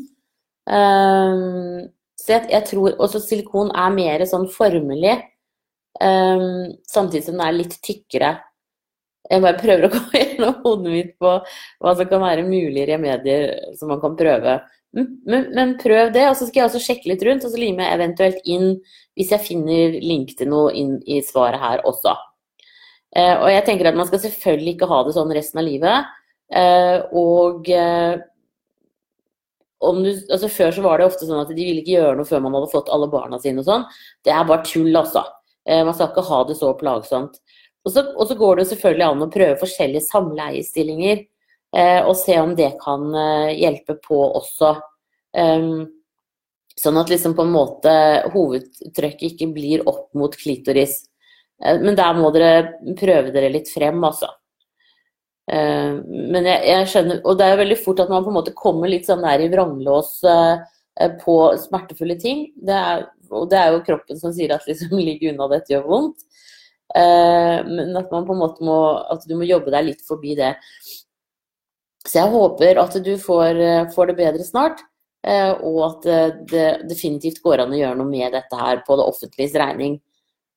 Um, 0.65 1.85
så 2.19 2.37
jeg, 2.37 2.49
jeg 2.53 2.67
tror 2.69 2.99
også 3.01 3.21
silikon 3.23 3.71
er 3.77 3.93
mer 3.93 4.23
sånn 4.29 4.47
formelig, 4.51 5.17
um, 6.01 6.73
samtidig 6.89 7.25
som 7.27 7.37
den 7.37 7.45
er 7.47 7.57
litt 7.57 7.77
tykkere. 7.85 8.35
Jeg 9.31 9.41
bare 9.41 9.59
prøver 9.61 9.87
å 9.87 9.91
gå 9.95 10.03
gjennom 10.13 10.59
hodet 10.63 10.93
mitt 10.93 11.13
på 11.21 11.33
hva 11.41 11.93
som 11.97 12.09
kan 12.09 12.23
være 12.23 12.47
mulige 12.47 12.89
remedier 12.91 13.55
som 13.79 13.91
man 13.93 14.01
kan 14.03 14.17
prøve. 14.19 14.59
Men, 14.95 15.49
men, 15.51 15.73
prøv 15.81 16.13
det, 16.15 16.23
og 16.29 16.37
så 16.39 16.47
skal 16.47 16.61
jeg 16.61 16.69
også 16.69 16.83
sjekke 16.83 17.09
litt 17.11 17.23
rundt, 17.27 17.43
og 17.43 17.51
så 17.51 17.59
limer 17.59 17.83
jeg 17.83 17.97
eventuelt 17.97 18.45
inn 18.47 18.69
hvis 19.17 19.33
jeg 19.33 19.43
finner 19.43 19.97
link 19.99 20.31
til 20.39 20.47
noe 20.53 20.69
inn 20.75 20.95
i 21.03 21.19
svaret 21.25 21.59
her 21.59 21.83
også. 21.87 22.13
Eh, 23.15 23.33
og 23.33 23.49
jeg 23.51 23.65
tenker 23.67 23.89
at 23.89 23.97
man 23.97 24.07
skal 24.07 24.23
selvfølgelig 24.23 24.75
ikke 24.75 24.89
ha 24.91 25.01
det 25.03 25.15
sånn 25.17 25.33
resten 25.35 25.59
av 25.59 25.67
livet. 25.67 26.15
Eh, 26.55 26.97
og 27.17 27.67
eh, 27.73 28.15
du, 29.85 30.09
altså 30.31 30.49
Før 30.49 30.71
så 30.71 30.83
var 30.85 30.99
det 30.99 31.07
ofte 31.09 31.27
sånn 31.27 31.41
at 31.41 31.51
de 31.51 31.59
ville 31.59 31.81
ikke 31.83 31.97
gjøre 31.97 32.15
noe 32.19 32.27
før 32.29 32.43
man 32.45 32.55
hadde 32.57 32.71
fått 32.71 32.91
alle 32.93 33.09
barna 33.11 33.39
sine 33.41 33.61
og 33.61 33.67
sånn. 33.67 33.85
Det 34.25 34.33
er 34.33 34.47
bare 34.47 34.65
tull, 34.67 34.93
altså. 34.95 35.25
Eh, 35.67 35.83
man 35.83 35.95
skal 35.97 36.11
ikke 36.11 36.25
ha 36.29 36.39
det 36.47 36.57
så 36.59 36.71
plagsomt. 36.79 37.39
Og 37.85 37.93
så, 37.93 38.01
og 38.15 38.27
så 38.27 38.35
går 38.37 38.59
det 38.59 38.67
selvfølgelig 38.71 39.05
an 39.07 39.23
å 39.25 39.31
prøve 39.31 39.61
forskjellige 39.61 40.07
samleiestillinger. 40.07 41.25
Eh, 41.75 42.01
og 42.07 42.15
se 42.17 42.37
om 42.39 42.55
det 42.55 42.71
kan 42.81 43.09
eh, 43.11 43.57
hjelpe 43.59 43.97
på 44.03 44.17
også. 44.39 44.75
Um, 45.35 45.83
sånn 46.79 46.99
at 46.99 47.11
liksom 47.11 47.33
på 47.35 47.43
en 47.43 47.51
måte 47.51 47.91
hovedtrykket 48.31 49.33
ikke 49.33 49.49
blir 49.55 49.83
opp 49.89 50.07
mot 50.15 50.33
klitoris. 50.39 51.01
Eh, 51.61 51.81
men 51.83 51.97
der 51.99 52.15
må 52.17 52.31
dere 52.35 52.95
prøve 52.97 53.33
dere 53.35 53.51
litt 53.53 53.69
frem, 53.71 53.99
altså. 54.07 54.31
Ehm, 55.51 55.99
men 56.33 56.47
jeg, 56.49 56.61
jeg, 56.65 56.85
skjønner 56.89 57.19
Og 57.21 57.35
det 57.37 57.43
er 57.45 57.51
jo 57.51 57.57
veldig 57.59 57.75
fort 57.77 57.99
at 58.01 58.07
man 58.09 58.23
på 58.25 58.31
en 58.31 58.37
måte 58.39 58.53
kommer 58.57 58.89
litt 58.89 59.05
sånn 59.05 59.21
der 59.21 59.43
i 59.45 59.49
vranglås 59.51 60.15
på 61.21 61.35
smertefulle 61.61 62.15
ting. 62.17 62.47
Det 62.57 62.73
er, 62.73 63.03
og 63.29 63.45
det 63.51 63.59
er 63.59 63.75
jo 63.75 63.83
kroppen 63.85 64.17
som 64.17 64.33
sier 64.33 64.55
at 64.55 64.65
liksom 64.65 64.97
ligg 65.05 65.21
unna 65.29 65.45
dette 65.51 65.75
gjør 65.75 65.85
vondt. 65.91 66.25
Eh, 66.95 67.65
men 67.67 67.97
at 67.99 68.11
man 68.11 68.23
på 68.23 68.31
en 68.31 68.39
måte 68.39 68.63
må 68.63 68.77
At 69.11 69.25
du 69.27 69.35
må 69.35 69.43
jobbe 69.47 69.73
deg 69.73 69.89
litt 69.89 70.03
forbi 70.07 70.35
det. 70.39 70.53
Så 72.05 72.21
jeg 72.21 72.31
håper 72.31 72.79
at 72.79 72.95
du 73.03 73.15
får, 73.19 73.59
eh, 73.59 73.87
får 73.91 74.11
det 74.11 74.17
bedre 74.19 74.45
snart. 74.45 74.83
Eh, 75.25 75.51
og 75.65 75.79
at 75.89 76.03
det 76.51 76.67
definitivt 76.87 77.41
går 77.43 77.63
an 77.63 77.73
å 77.73 77.79
gjøre 77.79 77.97
noe 77.97 78.07
med 78.07 78.31
dette 78.31 78.59
her 78.59 78.83
på 78.85 78.95
det 78.95 79.07
offentliges 79.09 79.57
regning. 79.57 79.99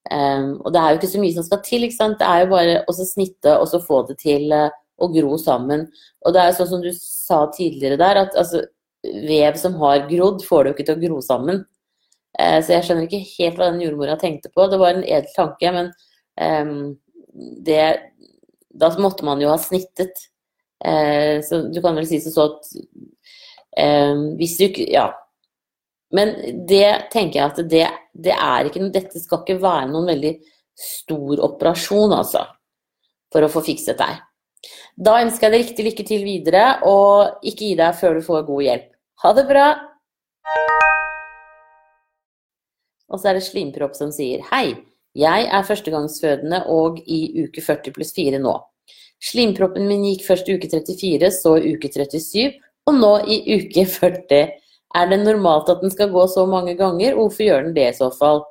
Og 0.08 0.72
det 0.72 0.80
er 0.80 0.92
jo 0.92 0.98
ikke 0.98 1.10
så 1.12 1.20
mye 1.20 1.34
som 1.34 1.44
skal 1.44 1.58
til. 1.64 1.82
ikke 1.84 1.96
sant? 1.96 2.18
Det 2.18 2.28
er 2.28 2.44
jo 2.44 2.52
bare 2.52 2.76
å 2.88 2.92
snitte 2.92 3.56
og 3.58 3.66
så 3.68 3.80
få 3.80 4.06
det 4.08 4.18
til 4.18 4.52
å 4.52 5.08
gro 5.12 5.36
sammen. 5.36 5.88
Og 6.24 6.32
det 6.32 6.40
er 6.40 6.46
jo 6.48 6.58
sånn 6.60 6.70
som 6.70 6.82
du 6.84 6.92
sa 6.92 7.50
tidligere 7.52 7.98
der, 7.98 8.16
at 8.16 8.36
altså, 8.36 8.62
vev 9.04 9.56
som 9.56 9.74
har 9.82 10.08
grodd, 10.08 10.44
får 10.44 10.64
det 10.64 10.70
jo 10.70 10.76
ikke 10.76 10.86
til 10.86 10.96
å 10.96 11.02
gro 11.02 11.20
sammen. 11.20 11.64
Så 12.38 12.72
jeg 12.72 12.84
skjønner 12.86 13.04
ikke 13.04 13.24
helt 13.36 13.58
hva 13.58 13.68
den 13.72 13.84
jordmora 13.84 14.16
tenkte 14.16 14.48
på. 14.48 14.68
Det 14.70 14.80
var 14.80 14.96
en 14.96 15.04
edel 15.04 15.28
tanke, 15.36 15.72
men 15.72 15.92
det 16.38 17.84
Da 18.78 18.90
måtte 19.02 19.26
man 19.26 19.40
jo 19.42 19.50
ha 19.50 19.58
snittet. 19.58 20.28
Uh, 20.78 21.42
så 21.42 21.64
du 21.72 21.80
kan 21.82 21.96
vel 21.98 22.06
si 22.06 22.20
det 22.22 22.30
sånn 22.30 22.52
at 22.52 22.68
um, 23.82 24.20
hvis 24.38 24.58
du 24.58 24.68
ikke 24.68 24.86
Ja. 24.94 25.08
Men 26.14 26.30
det 26.68 27.10
tenker 27.12 27.40
jeg 27.40 27.50
at 27.50 27.58
det, 27.68 27.88
det 28.14 28.32
er 28.32 28.68
ikke 28.68 28.86
Dette 28.94 29.20
skal 29.20 29.42
ikke 29.42 29.58
være 29.60 29.90
noen 29.90 30.08
veldig 30.08 30.38
stor 30.78 31.42
operasjon, 31.44 32.14
altså. 32.14 32.46
For 33.34 33.44
å 33.44 33.50
få 33.52 33.64
fikset 33.66 33.98
deg. 33.98 34.22
Da 34.96 35.18
ønsker 35.22 35.48
jeg 35.48 35.52
deg 35.52 35.64
riktig 35.66 35.84
lykke 35.86 36.06
til 36.06 36.24
videre, 36.24 36.62
og 36.86 37.42
ikke 37.46 37.66
gi 37.66 37.74
deg 37.78 37.98
før 37.98 38.16
du 38.18 38.24
får 38.24 38.46
god 38.46 38.64
hjelp. 38.64 38.88
Ha 39.22 39.32
det 39.34 39.44
bra! 39.50 39.66
Og 43.08 43.20
så 43.20 43.30
er 43.30 43.38
det 43.38 43.44
Slimpropp 43.46 43.98
som 43.98 44.10
sier 44.14 44.42
hei. 44.52 44.76
Jeg 45.18 45.48
er 45.50 45.66
førstegangsfødende 45.66 46.62
og 46.70 47.00
i 47.06 47.44
uke 47.44 47.62
40 47.64 47.94
pluss 47.96 48.12
4 48.14 48.38
nå. 48.42 48.54
Slimproppen 49.18 49.88
min 49.90 50.04
gikk 50.06 50.22
først 50.28 50.46
i 50.46 50.54
uke 50.54 50.70
34, 50.70 51.30
så 51.34 51.56
i 51.58 51.72
uke 51.74 51.90
37, 51.90 52.52
og 52.86 53.00
nå 53.00 53.10
i 53.26 53.40
uke 53.58 53.82
40. 53.90 54.52
Er 54.96 55.10
det 55.10 55.18
normalt 55.24 55.68
at 55.72 55.82
den 55.82 55.90
skal 55.92 56.12
gå 56.14 56.22
så 56.30 56.46
mange 56.46 56.76
ganger? 56.78 57.18
Hvorfor 57.18 57.44
gjør 57.44 57.66
den 57.66 57.74
det 57.76 57.88
i 57.90 57.98
så 57.98 58.12
fall? 58.14 58.44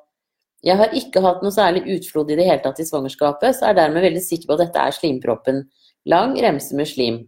Jeg 0.65 0.75
har 0.79 0.93
ikke 0.97 1.23
hatt 1.23 1.41
noe 1.45 1.53
særlig 1.53 1.85
utflod 1.95 2.33
i 2.33 2.37
det 2.37 2.49
hele 2.49 2.61
tatt 2.65 2.81
i 2.81 2.85
svangerskapet, 2.87 3.55
så 3.55 3.69
er 3.69 3.77
dermed 3.77 4.03
veldig 4.03 4.23
sikker 4.25 4.49
på 4.49 4.57
at 4.57 4.65
dette 4.65 4.83
er 4.83 4.95
slimproppen. 4.95 5.63
Lang 6.09 6.35
remse 6.41 6.75
med 6.75 6.89
slim. 6.89 7.21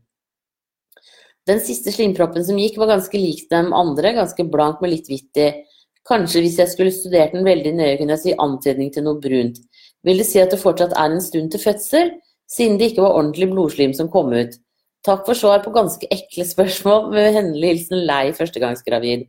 Den 1.48 1.62
siste 1.64 1.94
slimproppen 1.94 2.44
som 2.46 2.60
gikk, 2.60 2.78
var 2.78 2.92
ganske 2.92 3.18
lik 3.18 3.46
dem 3.50 3.72
andre, 3.74 4.12
ganske 4.18 4.46
blank 4.52 4.84
med 4.84 4.94
litt 4.94 5.08
hvitt 5.10 5.40
i. 5.40 5.50
Kanskje 6.08 6.42
hvis 6.46 6.58
jeg 6.62 6.72
skulle 6.72 6.94
studert 6.96 7.36
den 7.36 7.46
veldig 7.46 7.74
nøye, 7.76 7.98
kunne 8.00 8.16
jeg 8.16 8.24
si 8.24 8.38
antydning 8.40 8.94
til 8.94 9.06
noe 9.06 9.20
brunt. 9.22 9.60
Vil 10.08 10.22
det 10.22 10.28
si 10.30 10.40
at 10.42 10.54
det 10.54 10.62
fortsatt 10.62 10.96
er 10.96 11.12
en 11.12 11.24
stund 11.24 11.52
til 11.52 11.62
fødsel, 11.62 12.14
siden 12.50 12.80
det 12.80 12.92
ikke 12.92 13.04
var 13.06 13.18
ordentlig 13.20 13.50
blodslim 13.52 13.94
som 13.98 14.10
kom 14.12 14.32
ut? 14.34 14.56
Takk 15.06 15.26
for 15.28 15.38
svar 15.38 15.62
på 15.64 15.74
ganske 15.76 16.08
ekle 16.12 16.46
spørsmål, 16.48 17.12
med 17.14 17.36
vennlig 17.36 17.74
hilsen 17.74 18.02
lei 18.08 18.24
førstegangsgravid. 18.36 19.28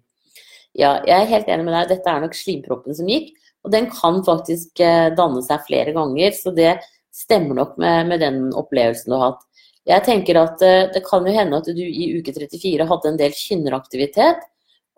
Ja, 0.78 0.96
jeg 1.06 1.16
er 1.16 1.30
helt 1.30 1.50
enig 1.50 1.66
med 1.66 1.74
deg, 1.76 1.92
dette 1.92 2.10
er 2.10 2.22
nok 2.22 2.34
slimproppen 2.38 2.96
som 2.96 3.10
gikk, 3.10 3.32
og 3.66 3.74
den 3.74 3.90
kan 3.92 4.22
faktisk 4.26 4.80
eh, 4.82 5.10
danne 5.14 5.42
seg 5.44 5.66
flere 5.66 5.94
ganger, 5.94 6.34
så 6.34 6.54
det 6.54 6.76
stemmer 7.14 7.58
nok 7.58 7.78
med, 7.82 8.08
med 8.10 8.22
den 8.22 8.42
opplevelsen 8.56 9.10
du 9.10 9.18
har 9.18 9.32
hatt. 9.32 9.46
Jeg 9.90 10.04
tenker 10.06 10.38
at 10.40 10.62
eh, 10.64 10.86
det 10.94 11.02
kan 11.06 11.26
jo 11.26 11.34
hende 11.34 11.58
at 11.58 11.68
du 11.68 11.82
i 11.82 12.10
uke 12.18 12.34
34 12.36 12.86
hadde 12.90 13.10
en 13.10 13.20
del 13.20 13.34
kynneraktivitet, 13.36 14.46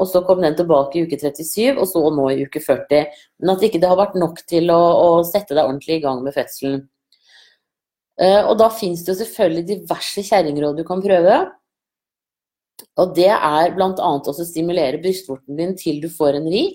og 0.00 0.08
så 0.08 0.22
kom 0.26 0.40
den 0.42 0.56
tilbake 0.58 0.98
i 0.98 1.04
uke 1.06 1.18
37, 1.20 1.76
og 1.76 1.84
så 1.88 2.02
nå 2.14 2.28
i 2.32 2.46
uke 2.46 2.62
40. 2.64 3.10
Men 3.42 3.54
at 3.54 3.64
ikke 3.66 3.80
det 3.82 3.90
har 3.90 4.00
vært 4.00 4.16
nok 4.18 4.40
til 4.48 4.72
å, 4.72 4.80
å 4.80 5.08
sette 5.28 5.54
deg 5.54 5.66
ordentlig 5.66 5.98
i 5.98 6.04
gang 6.04 6.22
med 6.24 6.34
fødselen. 6.36 6.86
Uh, 8.20 8.42
og 8.50 8.56
da 8.60 8.68
fins 8.72 9.04
det 9.04 9.14
jo 9.14 9.20
selvfølgelig 9.22 9.68
diverse 9.68 10.24
kjerringråd 10.26 10.80
du 10.80 10.86
kan 10.88 11.02
prøve. 11.04 11.36
Og 13.00 13.14
det 13.16 13.30
er 13.32 13.76
bl.a. 13.76 13.92
å 13.92 14.34
stimulere 14.36 15.00
brystvorten 15.00 15.56
din 15.58 15.76
til 15.78 16.00
du 16.02 16.10
får 16.12 16.40
en 16.40 16.50
ri, 16.50 16.66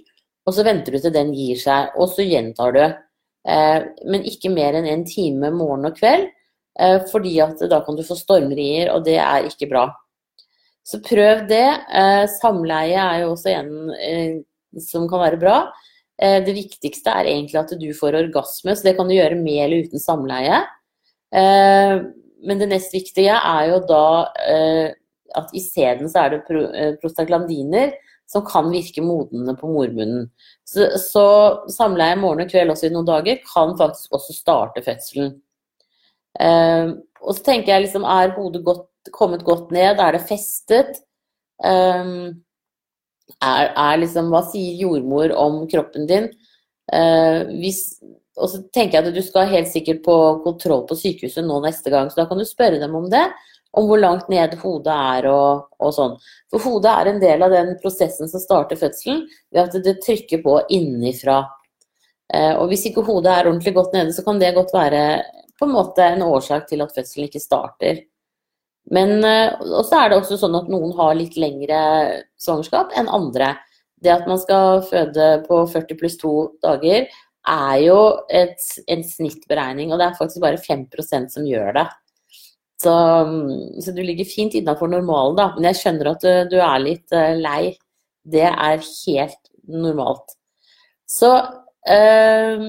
og 0.47 0.55
så 0.55 0.63
venter 0.65 0.95
du 0.95 1.01
til 1.03 1.13
den 1.13 1.33
gir 1.35 1.59
seg, 1.59 1.91
og 1.99 2.09
så 2.13 2.25
gjentar 2.25 2.73
du. 2.77 2.83
Uh, 3.47 3.79
men 4.07 4.25
ikke 4.27 4.51
mer 4.53 4.77
enn 4.77 4.89
en 4.91 5.05
time 5.07 5.51
morgen 5.55 5.89
og 5.89 5.97
kveld, 5.99 6.29
uh, 6.81 6.99
fordi 7.11 7.37
at 7.43 7.61
da 7.69 7.81
kan 7.85 7.97
du 7.97 8.05
få 8.07 8.17
stormrier, 8.19 8.93
og 8.93 9.05
det 9.07 9.19
er 9.23 9.49
ikke 9.49 9.69
bra. 9.71 9.89
Så 10.87 11.01
prøv 11.03 11.43
det. 11.49 11.65
Eh, 11.99 12.23
samleie 12.37 12.95
er 13.01 13.23
jo 13.25 13.33
også 13.33 13.51
en 13.51 13.91
eh, 13.99 14.37
som 14.83 15.07
kan 15.11 15.23
være 15.23 15.39
bra. 15.41 15.57
Eh, 16.21 16.39
det 16.45 16.55
viktigste 16.55 17.11
er 17.11 17.27
egentlig 17.27 17.59
at 17.59 17.73
du 17.79 17.89
får 17.95 18.15
orgasme, 18.21 18.75
så 18.75 18.87
det 18.87 18.95
kan 18.97 19.09
du 19.09 19.17
gjøre 19.17 19.39
med 19.39 19.65
eller 19.65 19.87
uten 19.87 20.03
samleie. 20.03 20.63
Men 21.27 22.61
det 22.61 22.69
nest 22.71 22.93
viktige 22.95 23.33
er 23.35 23.63
jo 23.67 23.81
da 23.83 24.03
at 25.35 25.49
isteden 25.59 26.07
så 26.07 26.21
er 26.21 26.37
det 26.37 26.93
prostaglandiner 27.01 27.91
som 28.31 28.45
kan 28.47 28.69
virke 28.71 29.03
modnende 29.03 29.57
på 29.59 29.67
mormunnen. 29.67 30.29
Så, 30.63 30.87
så 31.03 31.25
samleie 31.75 32.15
morgen 32.15 32.45
og 32.45 32.53
kveld 32.53 32.71
også 32.71 32.87
i 32.87 32.93
noen 32.95 33.09
dager 33.09 33.41
kan 33.43 33.75
faktisk 33.75 34.15
også 34.15 34.37
starte 34.37 34.85
fødselen. 34.87 35.35
Og 36.39 37.35
så 37.35 37.43
tenker 37.43 37.73
jeg 37.73 37.89
liksom, 37.89 38.07
er 38.07 38.31
hodet 38.39 38.63
godt 38.63 38.87
kommet 39.13 39.45
godt 39.47 39.71
ned? 39.75 39.99
Er 39.99 40.15
det 40.15 40.27
festet? 40.29 41.01
Um, 41.63 42.43
er, 43.41 43.71
er, 43.73 43.97
liksom 44.01 44.29
Hva 44.31 44.43
sier 44.47 44.77
jordmor 44.83 45.33
om 45.37 45.63
kroppen 45.71 46.07
din? 46.09 46.29
Uh, 46.93 47.49
hvis, 47.59 47.99
og 48.37 48.51
så 48.51 48.61
tenker 48.73 48.99
jeg 48.99 49.09
at 49.09 49.17
du 49.17 49.23
skal 49.25 49.51
helt 49.51 49.69
sikkert 49.71 50.03
på 50.05 50.15
kontroll 50.45 50.85
på 50.87 50.97
sykehuset 50.99 51.45
nå 51.45 51.59
neste 51.65 51.91
gang, 51.93 52.11
så 52.11 52.21
da 52.21 52.27
kan 52.29 52.39
du 52.39 52.47
spørre 52.47 52.79
dem 52.81 52.95
om 52.97 53.09
det. 53.11 53.25
Om 53.77 53.89
hvor 53.89 53.99
langt 53.99 54.29
ned 54.31 54.55
hodet 54.61 54.93
er 54.93 55.27
og, 55.29 55.67
og 55.83 55.91
sånn. 55.93 56.15
For 56.49 56.63
hodet 56.63 56.93
er 56.93 57.09
en 57.11 57.19
del 57.21 57.43
av 57.45 57.53
den 57.53 57.73
prosessen 57.81 58.29
som 58.31 58.41
starter 58.41 58.79
fødselen, 58.79 59.25
ved 59.53 59.67
at 59.67 59.83
det 59.85 59.99
trykker 60.05 60.41
på 60.45 60.59
innifra. 60.73 61.43
Uh, 62.31 62.53
og 62.61 62.71
hvis 62.71 62.87
ikke 62.89 63.05
hodet 63.07 63.33
er 63.33 63.49
ordentlig 63.49 63.75
godt 63.75 63.93
nede, 63.95 64.15
så 64.15 64.23
kan 64.25 64.39
det 64.41 64.55
godt 64.55 64.73
være 64.75 65.03
på 65.57 65.65
en 65.65 65.73
måte 65.73 66.05
en 66.05 66.25
årsak 66.25 66.67
til 66.69 66.83
at 66.85 66.93
fødselen 66.95 67.27
ikke 67.27 67.43
starter. 67.43 68.01
Men 68.93 69.23
eh, 69.25 69.53
så 69.83 69.99
er 69.99 70.09
det 70.11 70.19
også 70.21 70.39
sånn 70.39 70.55
at 70.59 70.69
noen 70.71 70.93
har 70.97 71.15
litt 71.17 71.37
lengre 71.39 71.79
svangerskap 72.39 72.95
enn 72.97 73.11
andre. 73.11 73.55
Det 74.03 74.13
at 74.13 74.27
man 74.29 74.39
skal 74.39 74.83
føde 74.87 75.29
på 75.47 75.61
40 75.73 75.99
pluss 75.99 76.17
2 76.21 76.33
dager, 76.63 77.07
er 77.47 77.77
jo 77.79 77.99
et, 78.33 78.59
en 78.91 79.03
snittberegning, 79.07 79.91
og 79.91 80.01
det 80.01 80.09
er 80.09 80.19
faktisk 80.19 80.43
bare 80.43 80.59
5% 80.61 81.33
som 81.33 81.47
gjør 81.47 81.71
det. 81.79 81.87
Så, 82.77 82.93
så 83.81 83.93
du 83.95 84.03
ligger 84.05 84.27
fint 84.29 84.53
innafor 84.57 84.91
normalen, 84.91 85.37
da. 85.39 85.47
Men 85.55 85.71
jeg 85.71 85.79
skjønner 85.79 86.11
at 86.11 86.25
du, 86.25 86.31
du, 86.51 86.57
er 86.61 86.83
litt 86.83 87.15
uh, 87.15 87.33
lei. 87.39 87.71
Det 88.27 88.45
er 88.51 88.83
helt 88.83 89.51
normalt. 89.67 90.35
Så 91.07 91.29
øh, 91.87 92.63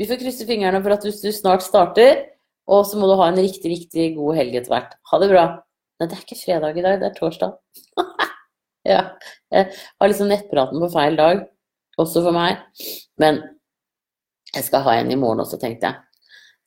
vi 0.00 0.06
får 0.08 0.20
krysse 0.22 0.46
fingrene 0.48 0.80
for 0.80 0.96
at 0.96 1.04
du, 1.04 1.12
du 1.12 1.28
snart 1.36 1.64
starter. 1.66 2.24
Og 2.68 2.84
så 2.84 3.00
må 3.00 3.08
du 3.08 3.16
ha 3.16 3.30
en 3.30 3.40
riktig, 3.40 3.70
riktig 3.72 4.10
god 4.18 4.36
helg 4.36 4.58
etter 4.60 4.74
hvert. 4.74 4.96
Ha 5.10 5.20
det 5.22 5.30
bra. 5.32 5.44
Nei, 5.98 6.06
det 6.06 6.14
er 6.14 6.24
ikke 6.24 6.40
fredag 6.40 6.76
i 6.76 6.84
dag, 6.84 6.98
det 7.00 7.08
er 7.08 7.14
torsdag. 7.16 7.54
ja. 8.92 9.04
Jeg 9.54 9.70
har 9.72 10.10
liksom 10.10 10.28
nettpraten 10.30 10.82
på 10.84 10.90
feil 10.92 11.16
dag, 11.18 11.46
også 11.98 12.22
for 12.26 12.36
meg. 12.36 12.60
Men 13.20 13.40
jeg 14.52 14.68
skal 14.68 14.84
ha 14.84 14.98
en 14.98 15.12
i 15.12 15.18
morgen 15.18 15.42
også, 15.44 15.58
tenkte 15.60 15.88
jeg. 15.88 16.04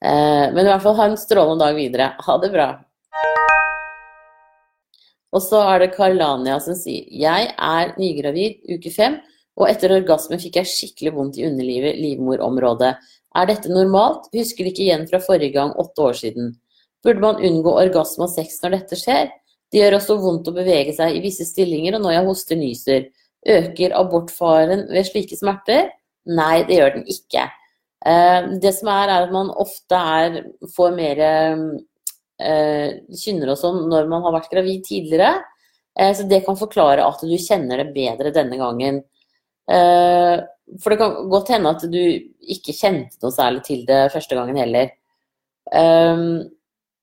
Eh, 0.02 0.48
men 0.50 0.66
i 0.66 0.72
hvert 0.72 0.84
fall 0.84 0.98
ha 0.98 1.12
en 1.12 1.20
strålende 1.22 1.62
dag 1.62 1.78
videre. 1.78 2.10
Ha 2.26 2.38
det 2.42 2.52
bra. 2.54 2.70
Og 5.32 5.44
så 5.46 5.62
er 5.64 5.84
det 5.86 5.94
Karlania 5.96 6.58
som 6.60 6.76
sier 6.76 7.06
Jeg 7.08 7.54
er 7.56 7.94
nygravid 7.96 8.66
uke 8.74 8.92
fem, 8.92 9.22
og 9.56 9.70
etter 9.70 9.94
orgasme 9.96 10.40
fikk 10.42 10.60
jeg 10.60 10.72
skikkelig 10.72 11.14
vondt 11.16 11.40
i 11.40 11.46
underlivet, 11.48 12.00
livmorområdet. 12.02 12.96
Er 13.38 13.48
dette 13.48 13.72
normalt? 13.72 14.28
Husker 14.36 14.68
ikke 14.68 14.84
igjen 14.86 15.08
fra 15.10 15.22
forrige 15.24 15.56
gang, 15.56 15.72
åtte 15.80 16.04
år 16.10 16.18
siden. 16.20 16.52
Burde 17.06 17.24
man 17.24 17.40
unngå 17.42 17.74
orgasme 17.80 18.28
og 18.28 18.34
sex 18.34 18.60
når 18.62 18.76
dette 18.78 19.00
skjer? 19.00 19.32
Det 19.72 19.80
gjør 19.80 19.98
også 19.98 20.18
vondt 20.20 20.50
å 20.52 20.56
bevege 20.56 20.94
seg 20.98 21.16
i 21.16 21.24
visse 21.24 21.48
stillinger, 21.48 21.96
og 21.96 22.04
når 22.04 22.18
jeg 22.18 22.28
hoster 22.28 22.60
nyser. 22.60 23.08
Øker 23.52 23.96
abortfaren 23.98 24.86
ved 24.92 25.08
slike 25.08 25.38
smerter? 25.40 25.90
Nei, 26.30 26.62
det 26.68 26.78
gjør 26.78 26.98
den 26.98 27.08
ikke. 27.10 27.48
Eh, 28.06 28.50
det 28.62 28.74
som 28.78 28.92
er, 28.92 29.10
er 29.10 29.28
at 29.28 29.34
man 29.34 29.50
ofte 29.64 29.98
er, 29.98 30.38
får 30.76 30.94
mer 30.98 31.24
eh, 31.24 32.92
kynner 33.24 33.54
og 33.54 33.60
sånn 33.62 33.84
når 33.90 34.12
man 34.12 34.28
har 34.28 34.36
vært 34.36 34.52
gravid 34.54 34.84
tidligere. 34.86 35.40
Eh, 35.98 36.12
så 36.18 36.28
det 36.30 36.44
kan 36.46 36.60
forklare 36.60 37.08
at 37.08 37.24
du 37.24 37.34
kjenner 37.40 37.82
det 37.82 37.94
bedre 37.96 38.36
denne 38.36 38.60
gangen. 38.62 39.04
For 40.80 40.94
det 40.94 41.02
kan 41.02 41.18
godt 41.32 41.52
hende 41.52 41.74
at 41.76 41.84
du 41.92 42.00
ikke 42.00 42.76
kjente 42.76 43.20
noe 43.24 43.34
særlig 43.36 43.64
til 43.68 43.84
det 43.90 44.06
første 44.14 44.38
gangen 44.38 44.60
heller. 44.62 44.94
Um, 45.72 46.48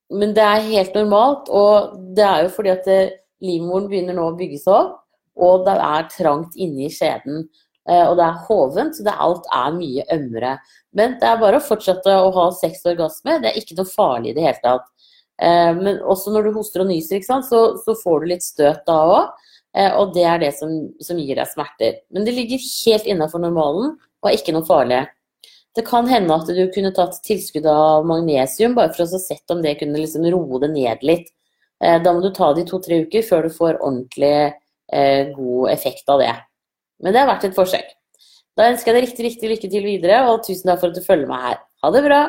men 0.09 0.33
det 0.33 0.41
er 0.41 0.65
helt 0.71 0.95
normalt, 0.97 1.49
og 1.53 1.97
det 2.17 2.25
er 2.25 2.45
jo 2.45 2.53
fordi 2.55 2.71
at 2.73 2.87
livmoren 3.45 3.87
begynner 3.89 4.17
nå 4.17 4.29
å 4.31 4.37
bygge 4.37 4.61
seg 4.63 4.73
opp, 4.73 4.95
og 5.39 5.65
det 5.67 5.75
er 5.85 6.07
trangt 6.11 6.57
inni 6.59 6.89
skjeden. 6.91 7.45
eh, 7.89 8.05
og 8.05 8.17
det 8.19 8.25
er 8.25 8.41
hovent, 8.47 8.95
så 8.95 9.03
det, 9.05 9.13
alt 9.17 9.45
er 9.55 9.71
mye 9.73 10.03
ømmere. 10.13 10.57
Men 10.93 11.15
det 11.21 11.25
er 11.25 11.39
bare 11.41 11.57
å 11.57 11.63
fortsette 11.63 12.15
å 12.21 12.31
ha 12.35 12.49
sex 12.53 12.83
og 12.85 12.91
orgasme. 12.91 13.39
det 13.41 13.49
er 13.49 13.57
ikke 13.57 13.77
noe 13.79 13.89
farlig 13.89 14.31
i 14.31 14.35
det 14.37 14.45
hele 14.45 14.61
tatt. 14.63 14.85
Eh, 15.41 15.73
men 15.77 16.01
også 16.03 16.33
når 16.33 16.49
du 16.49 16.57
hoster 16.57 16.83
og 16.83 16.89
nyser, 16.91 17.23
så, 17.23 17.61
så, 17.79 17.95
får 18.03 18.19
du 18.19 18.27
litt 18.33 18.45
støt 18.45 18.83
da 18.85 18.97
òg. 19.13 19.47
Eh, 19.77 19.91
og 19.93 20.13
det 20.15 20.25
er 20.25 20.41
det 20.41 20.51
som, 20.57 20.71
som, 21.03 21.19
gir 21.21 21.37
deg 21.37 21.49
smerter. 21.49 22.01
Men 22.13 22.25
det 22.25 22.35
ligger 22.37 22.61
helt 22.61 23.09
innafor 23.09 23.43
normalen 23.43 23.95
og 23.95 24.29
er 24.29 24.37
ikke 24.39 24.55
noe 24.55 24.67
farlig. 24.67 25.03
Det 25.77 25.85
kan 25.87 26.09
hende 26.09 26.33
at 26.33 26.49
du 26.49 26.63
kunne 26.73 26.91
tatt 26.95 27.19
tilskudd 27.23 27.67
av 27.69 28.07
magnesium, 28.09 28.73
bare 28.75 28.91
for 28.95 29.05
å 29.05 29.21
sett 29.21 29.53
om 29.53 29.61
det 29.63 29.77
kunne 29.79 30.01
liksom 30.01 30.25
roe 30.33 30.59
det 30.63 30.71
ned 30.73 31.05
litt. 31.05 31.29
Eh, 31.83 31.99
da 32.01 32.13
må 32.13 32.23
du 32.23 32.31
ta 32.35 32.51
det 32.53 32.65
i 32.65 32.69
to-tre 32.69 33.03
uker 33.05 33.23
før 33.23 33.47
du 33.47 33.53
får 33.55 33.77
ordentlig 33.77 34.33
eh, 34.49 35.29
god 35.35 35.69
effekt 35.71 36.09
av 36.09 36.23
det. 36.23 36.33
Men 36.99 37.15
det 37.15 37.21
har 37.21 37.29
vært 37.29 37.47
et 37.47 37.55
forsøk. 37.55 37.95
Da 38.57 38.67
ønsker 38.73 38.91
jeg 38.91 38.97
deg 38.97 39.05
riktig, 39.07 39.27
riktig 39.29 39.53
lykke 39.53 39.71
til 39.71 39.85
videre, 39.85 40.23
og 40.27 40.41
tusen 40.43 40.67
takk 40.67 40.81
for 40.81 40.91
at 40.91 40.97
du 40.97 41.05
følger 41.05 41.29
meg 41.29 41.45
her. 41.45 41.61
Ha 41.85 41.91
det 41.95 42.03
bra! 42.09 42.23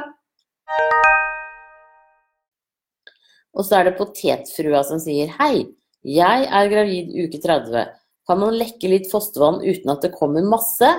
Og 3.50 3.66
så 3.66 3.80
er 3.80 3.88
det 3.88 3.96
potetfrua 3.98 4.84
som 4.86 5.00
sier 5.02 5.32
hei, 5.40 5.64
jeg 6.06 6.46
er 6.48 6.70
gravid 6.72 7.12
uke 7.26 7.40
30. 7.42 7.88
Kan 8.28 8.40
man 8.40 8.56
lekke 8.56 8.88
litt 8.88 9.08
fostervann 9.10 9.60
uten 9.64 9.92
at 9.92 10.04
det 10.04 10.14
kommer 10.14 10.44
masse? 10.46 10.90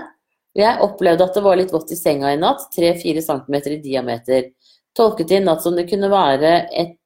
Jeg 0.57 0.81
opplevde 0.83 1.25
at 1.25 1.37
det 1.37 1.43
var 1.45 1.57
litt 1.57 1.71
vått 1.71 1.93
i 1.95 1.97
senga 1.97 2.33
i 2.33 2.39
natt, 2.39 2.67
3-4 2.75 3.23
cm 3.23 3.55
i 3.71 3.77
diameter. 3.83 4.49
Tolket 4.97 5.29
det 5.29 5.39
i 5.39 5.45
natt 5.45 5.63
som 5.63 5.77
det 5.77 5.87
kunne 5.89 6.11
være 6.11 6.51
et 6.75 6.97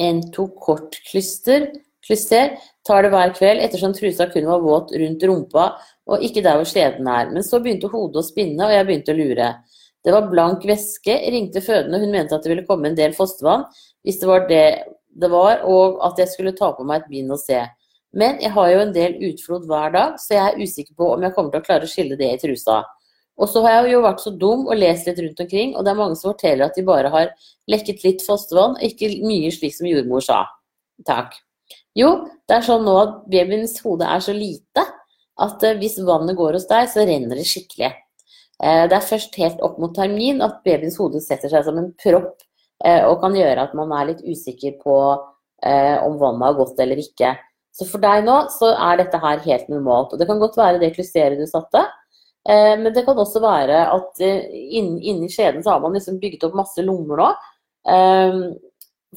entokortklyster. 0.00 1.70
Klyster 2.00 2.56
tar 2.86 3.04
det 3.04 3.12
hver 3.12 3.34
kveld 3.36 3.62
ettersom 3.62 3.92
trusa 3.94 4.26
kun 4.32 4.48
var 4.48 4.62
våt 4.64 4.94
rundt 4.96 5.24
rumpa 5.28 5.66
og 6.10 6.24
ikke 6.24 6.42
der 6.42 6.56
hvor 6.58 6.68
skjeden 6.68 7.06
er. 7.12 7.28
Men 7.30 7.44
så 7.46 7.60
begynte 7.62 7.90
hodet 7.92 8.22
å 8.22 8.26
spinne, 8.26 8.64
og 8.66 8.72
jeg 8.74 8.86
begynte 8.88 9.14
å 9.14 9.18
lure. 9.18 9.50
Det 10.00 10.14
var 10.14 10.30
blank 10.32 10.64
væske, 10.66 11.14
ringte 11.30 11.62
fødende, 11.62 12.00
hun 12.00 12.14
mente 12.14 12.34
at 12.34 12.42
det 12.42 12.54
ville 12.54 12.66
komme 12.66 12.88
en 12.90 12.98
del 12.98 13.12
fostervann 13.14 13.66
hvis 14.06 14.18
det 14.22 14.28
var 14.30 14.46
det 14.48 14.64
det 15.10 15.30
var, 15.32 15.64
og 15.66 16.00
at 16.06 16.18
jeg 16.20 16.30
skulle 16.32 16.54
ta 16.56 16.70
på 16.76 16.86
meg 16.86 17.02
et 17.02 17.10
bind 17.10 17.34
og 17.34 17.40
se. 17.42 17.60
Men 18.16 18.40
jeg 18.42 18.50
har 18.54 18.70
jo 18.72 18.80
en 18.82 18.94
del 18.94 19.18
utflod 19.30 19.66
hver 19.70 19.92
dag, 19.94 20.16
så 20.18 20.34
jeg 20.34 20.46
er 20.46 20.62
usikker 20.62 20.96
på 20.98 21.12
om 21.14 21.22
jeg 21.22 21.34
kommer 21.36 21.54
til 21.54 21.62
å 21.62 21.66
klare 21.66 21.86
å 21.86 21.90
skille 21.90 22.18
det 22.18 22.30
i 22.30 22.40
trusa. 22.42 22.80
Og 23.40 23.48
så 23.48 23.62
har 23.64 23.78
jeg 23.78 23.94
jo 23.94 24.02
vært 24.04 24.22
så 24.24 24.32
dum 24.36 24.66
og 24.66 24.76
lest 24.76 25.06
litt 25.08 25.20
rundt 25.22 25.42
omkring, 25.44 25.76
og 25.76 25.86
det 25.86 25.92
er 25.92 26.00
mange 26.00 26.18
som 26.18 26.32
forteller 26.32 26.66
at 26.66 26.76
de 26.76 26.84
bare 26.84 27.12
har 27.12 27.30
lekket 27.70 28.02
litt 28.04 28.24
fostervann, 28.26 28.76
ikke 28.84 29.12
mye 29.24 29.52
slik 29.54 29.76
som 29.76 29.88
jordmor 29.88 30.24
sa. 30.26 30.42
Takk. 31.06 31.38
Jo, 31.96 32.10
det 32.48 32.58
er 32.58 32.66
sånn 32.66 32.84
nå 32.86 32.96
at 33.00 33.16
babyens 33.30 33.78
hode 33.84 34.06
er 34.06 34.22
så 34.22 34.34
lite 34.36 34.84
at 35.40 35.64
eh, 35.64 35.78
hvis 35.80 35.98
vannet 36.04 36.36
går 36.38 36.58
hos 36.58 36.68
deg, 36.68 36.90
så 36.92 37.06
renner 37.08 37.40
det 37.40 37.46
skikkelig. 37.48 37.90
Eh, 38.60 38.84
det 38.90 38.96
er 38.98 39.08
først 39.08 39.38
helt 39.40 39.62
opp 39.64 39.78
mot 39.80 39.94
termin 39.96 40.42
at 40.44 40.60
babyens 40.66 40.98
hode 41.00 41.22
setter 41.24 41.52
seg 41.52 41.64
som 41.66 41.80
en 41.80 41.90
propp 42.02 42.44
og 42.80 43.20
kan 43.20 43.36
gjøre 43.36 43.66
at 43.66 43.76
man 43.76 43.92
er 43.92 44.10
litt 44.12 44.22
usikker 44.24 44.78
på 44.80 44.96
eh, 45.64 45.96
om 46.00 46.18
vannet 46.20 46.46
har 46.48 46.58
gått 46.60 46.80
eller 46.80 47.00
ikke. 47.02 47.34
Så 47.76 47.86
for 47.86 48.02
deg 48.02 48.24
nå 48.26 48.36
så 48.54 48.72
er 48.72 49.00
dette 49.00 49.20
her 49.20 49.42
helt 49.44 49.68
normalt. 49.72 50.14
Og 50.14 50.20
det 50.20 50.28
kan 50.30 50.40
godt 50.40 50.56
være 50.58 50.80
det 50.80 50.94
klysteret 50.96 51.38
du 51.38 51.46
satte, 51.50 51.84
eh, 52.48 52.74
men 52.80 52.90
det 52.96 53.04
kan 53.06 53.20
også 53.20 53.42
være 53.44 53.84
at 53.92 54.24
inni 54.24 55.28
skjeden 55.32 55.64
så 55.64 55.76
har 55.76 55.84
man 55.84 55.96
liksom 55.98 56.18
bygget 56.22 56.48
opp 56.48 56.58
masse 56.62 56.84
lommer 56.86 57.24
nå. 57.24 57.30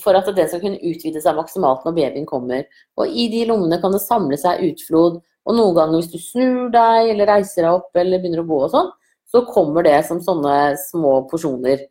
For 0.01 0.17
at 0.17 0.29
den 0.33 0.47
skal 0.49 0.61
kunne 0.63 0.81
utvide 0.81 1.21
seg 1.21 1.35
maksimalt 1.37 1.83
når 1.85 1.93
babyen 1.97 2.25
kommer. 2.25 2.63
Og 2.97 3.07
i 3.07 3.27
de 3.29 3.43
lommene 3.45 3.77
kan 3.81 3.93
det 3.93 4.01
samle 4.01 4.39
seg 4.41 4.63
utflod. 4.71 5.19
Og 5.43 5.57
noen 5.57 5.75
ganger 5.77 5.99
hvis 5.99 6.11
du 6.13 6.19
snur 6.23 6.69
deg 6.73 7.11
eller 7.11 7.29
reiser 7.29 7.65
deg 7.65 7.77
opp 7.77 7.99
eller 7.99 8.21
begynner 8.21 8.43
å 8.43 8.47
gå 8.47 8.59
og 8.65 8.71
sånn, 8.73 8.89
så 9.29 9.43
kommer 9.49 9.85
det 9.85 9.99
som 10.07 10.21
sånne 10.23 10.75
små 10.87 11.23
porsjoner. 11.29 11.83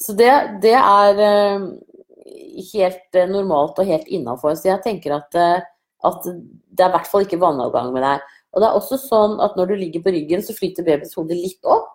Så 0.00 0.14
det, 0.18 0.30
det 0.62 0.74
er 0.74 1.20
eh, 1.22 1.66
helt 2.72 3.18
eh, 3.18 3.30
normalt 3.30 3.78
og 3.78 3.88
helt 3.88 4.08
innafor. 4.10 4.56
Så 4.58 4.70
jeg 4.72 4.82
tenker 4.84 5.16
at, 5.18 5.38
eh, 5.38 5.66
at, 6.04 6.26
det 6.26 6.84
er 6.84 6.90
i 6.90 6.96
hvert 6.96 7.10
fall 7.10 7.26
ikke 7.26 7.40
vannavgang 7.42 7.92
med 7.94 8.04
deg. 8.04 8.24
Og 8.54 8.62
det 8.62 8.68
er 8.68 8.78
også 8.78 8.98
sånn 9.02 9.38
at 9.42 9.56
når 9.58 9.70
du 9.70 9.76
ligger 9.78 10.04
på 10.04 10.14
ryggen, 10.14 10.42
så 10.44 10.56
flyter 10.56 10.86
babyens 10.86 11.14
hode 11.18 11.36
litt 11.38 11.62
opp. 11.66 11.90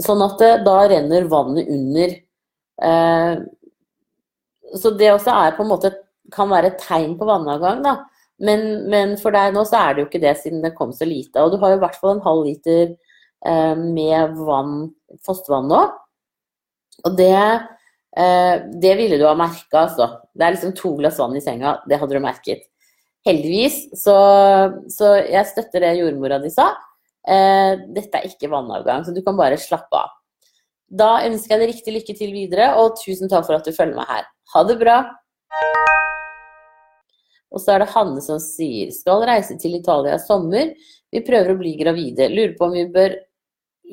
Sånn 0.00 0.22
at 0.24 0.36
det, 0.40 0.52
da 0.64 0.76
renner 0.88 1.26
vannet 1.28 1.68
under. 1.68 2.14
Så 4.80 4.92
det 4.96 5.10
også 5.12 5.34
er 5.34 5.58
på 5.58 5.66
en 5.66 5.68
måte 5.74 5.90
kan 6.32 6.48
være 6.48 6.70
et 6.70 6.80
tegn 6.80 7.18
på 7.20 7.28
vannavgang, 7.28 7.82
da. 7.84 7.98
Men, 8.40 8.86
men, 8.88 9.12
for 9.20 9.34
deg 9.36 9.52
nå 9.52 9.66
så 9.68 9.82
er 9.82 9.92
det 9.92 10.04
jo 10.04 10.08
ikke 10.08 10.22
det, 10.22 10.32
siden 10.40 10.62
det 10.64 10.72
kom 10.78 10.94
så 10.96 11.04
lite. 11.08 11.42
Og 11.42 11.52
du 11.52 11.58
har 11.60 11.74
jo 11.74 11.80
i 11.80 11.82
hvert 11.82 11.98
fall 12.00 12.14
en 12.14 12.24
halv 12.24 12.46
liter 12.48 12.94
med 13.76 14.38
vann, 14.40 14.78
fostervann 15.26 15.68
nå. 15.68 15.82
Og 17.06 17.16
det, 17.18 17.36
eh, 18.16 18.54
det 18.82 18.94
ville 18.98 19.18
du 19.20 19.26
ha 19.28 19.34
merka, 19.38 19.86
altså. 19.86 20.08
Det 20.34 20.46
er 20.46 20.56
liksom 20.56 20.76
to 20.78 20.94
glass 20.98 21.20
vann 21.20 21.36
i 21.36 21.44
senga, 21.44 21.78
det 21.88 22.00
hadde 22.00 22.16
du 22.16 22.24
merket. 22.24 22.66
Heldigvis, 23.26 23.82
så, 24.00 24.16
så 24.88 25.16
jeg 25.20 25.48
støtter 25.50 25.84
det 25.84 25.98
jordmora 25.98 26.40
di 26.40 26.52
sa. 26.52 26.70
Eh, 27.28 27.76
dette 27.96 28.16
er 28.16 28.30
ikke 28.30 28.50
vannavgang, 28.52 29.04
så 29.04 29.14
du 29.14 29.20
kan 29.26 29.36
bare 29.38 29.60
slappe 29.60 29.96
av. 29.96 30.16
Da 30.90 31.20
ønsker 31.26 31.54
jeg 31.54 31.62
deg 31.62 31.72
riktig 31.74 31.94
lykke 31.94 32.16
til 32.18 32.32
videre, 32.34 32.72
og 32.80 32.96
tusen 32.98 33.30
takk 33.30 33.46
for 33.46 33.60
at 33.60 33.66
du 33.66 33.76
følger 33.76 33.98
meg 34.00 34.08
her. 34.10 34.30
Ha 34.54 34.64
det 34.66 34.78
bra! 34.80 35.00
Og 37.50 37.62
så 37.62 37.74
er 37.74 37.82
det 37.82 37.90
Hanne 37.92 38.22
som 38.22 38.38
sier 38.42 38.92
skal 38.94 39.24
reise 39.26 39.56
til 39.58 39.74
Italia 39.78 40.16
i 40.16 40.22
sommer. 40.22 40.70
Vi 41.10 41.22
prøver 41.26 41.52
å 41.52 41.58
bli 41.58 41.74
gravide. 41.78 42.28
Lurer 42.30 42.54
på 42.58 42.68
om 42.68 42.76
vi 42.76 42.86
bør 42.94 43.16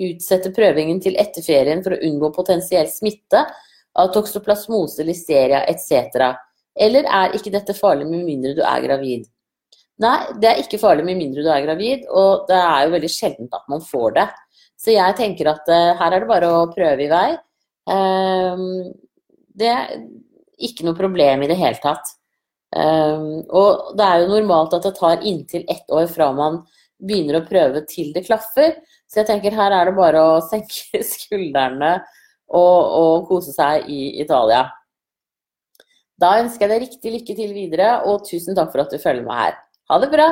utsette 0.08 0.52
prøvingen 0.56 1.00
til 1.04 1.18
etter 1.20 1.46
ferien 1.46 1.82
for 1.86 1.96
å 1.96 2.02
unngå 2.08 2.32
potensiell 2.36 2.90
smitte 2.92 3.46
av 3.98 4.12
toksoplasmose, 4.14 5.06
listeria 5.08 5.64
etc. 5.70 6.36
Eller 6.78 7.08
er 7.10 7.36
ikke 7.38 7.54
dette 7.54 7.76
farlig 7.78 8.08
med 8.10 8.26
mindre 8.28 8.54
du 8.58 8.62
er 8.66 8.84
gravid? 8.84 9.26
Nei, 10.04 10.18
det 10.38 10.50
er 10.52 10.62
ikke 10.62 10.80
farlig 10.82 11.08
med 11.08 11.18
mindre 11.18 11.42
du 11.42 11.50
er 11.50 11.64
gravid, 11.66 12.06
og 12.14 12.46
det 12.50 12.60
er 12.60 12.84
jo 12.86 12.94
veldig 12.94 13.10
sjeldent 13.10 13.58
at 13.58 13.66
man 13.72 13.82
får 13.82 14.14
det. 14.20 14.28
Så 14.78 14.94
jeg 14.94 15.18
tenker 15.18 15.50
at 15.50 15.72
uh, 15.74 15.96
her 15.98 16.14
er 16.14 16.22
det 16.22 16.30
bare 16.30 16.52
å 16.54 16.68
prøve 16.70 17.08
i 17.08 17.10
vei. 17.10 17.32
Uh, 17.90 18.94
det 19.58 19.72
er 19.74 19.98
ikke 20.62 20.86
noe 20.86 20.98
problem 20.98 21.44
i 21.44 21.50
det 21.50 21.58
hele 21.58 21.82
tatt. 21.82 22.14
Um, 22.76 23.46
og 23.48 23.96
det 23.98 24.06
er 24.06 24.22
jo 24.22 24.32
normalt 24.34 24.76
at 24.76 24.86
det 24.86 24.98
tar 25.00 25.24
inntil 25.26 25.64
ett 25.72 25.88
år 25.94 26.10
fra 26.12 26.30
man 26.36 26.62
begynner 26.98 27.40
å 27.40 27.48
prøve 27.48 27.84
til 27.90 28.12
det 28.14 28.26
klaffer. 28.28 28.76
Så 29.08 29.22
jeg 29.22 29.30
tenker 29.30 29.56
her 29.56 29.72
er 29.72 29.88
det 29.88 29.96
bare 29.98 30.22
å 30.22 30.40
senke 30.44 31.02
skuldrene 31.14 31.94
og, 32.48 32.80
og 33.02 33.28
kose 33.30 33.54
seg 33.56 33.88
i 33.92 34.18
Italia. 34.22 34.66
Da 36.18 36.34
ønsker 36.42 36.66
jeg 36.66 36.74
deg 36.74 36.84
riktig 36.88 37.14
lykke 37.14 37.38
til 37.38 37.54
videre, 37.54 37.90
og 38.10 38.26
tusen 38.26 38.58
takk 38.58 38.74
for 38.74 38.84
at 38.84 38.92
du 38.92 38.98
følger 39.00 39.26
meg 39.28 39.42
her. 39.44 39.58
Ha 39.92 40.00
det 40.02 40.10
bra! 40.12 40.28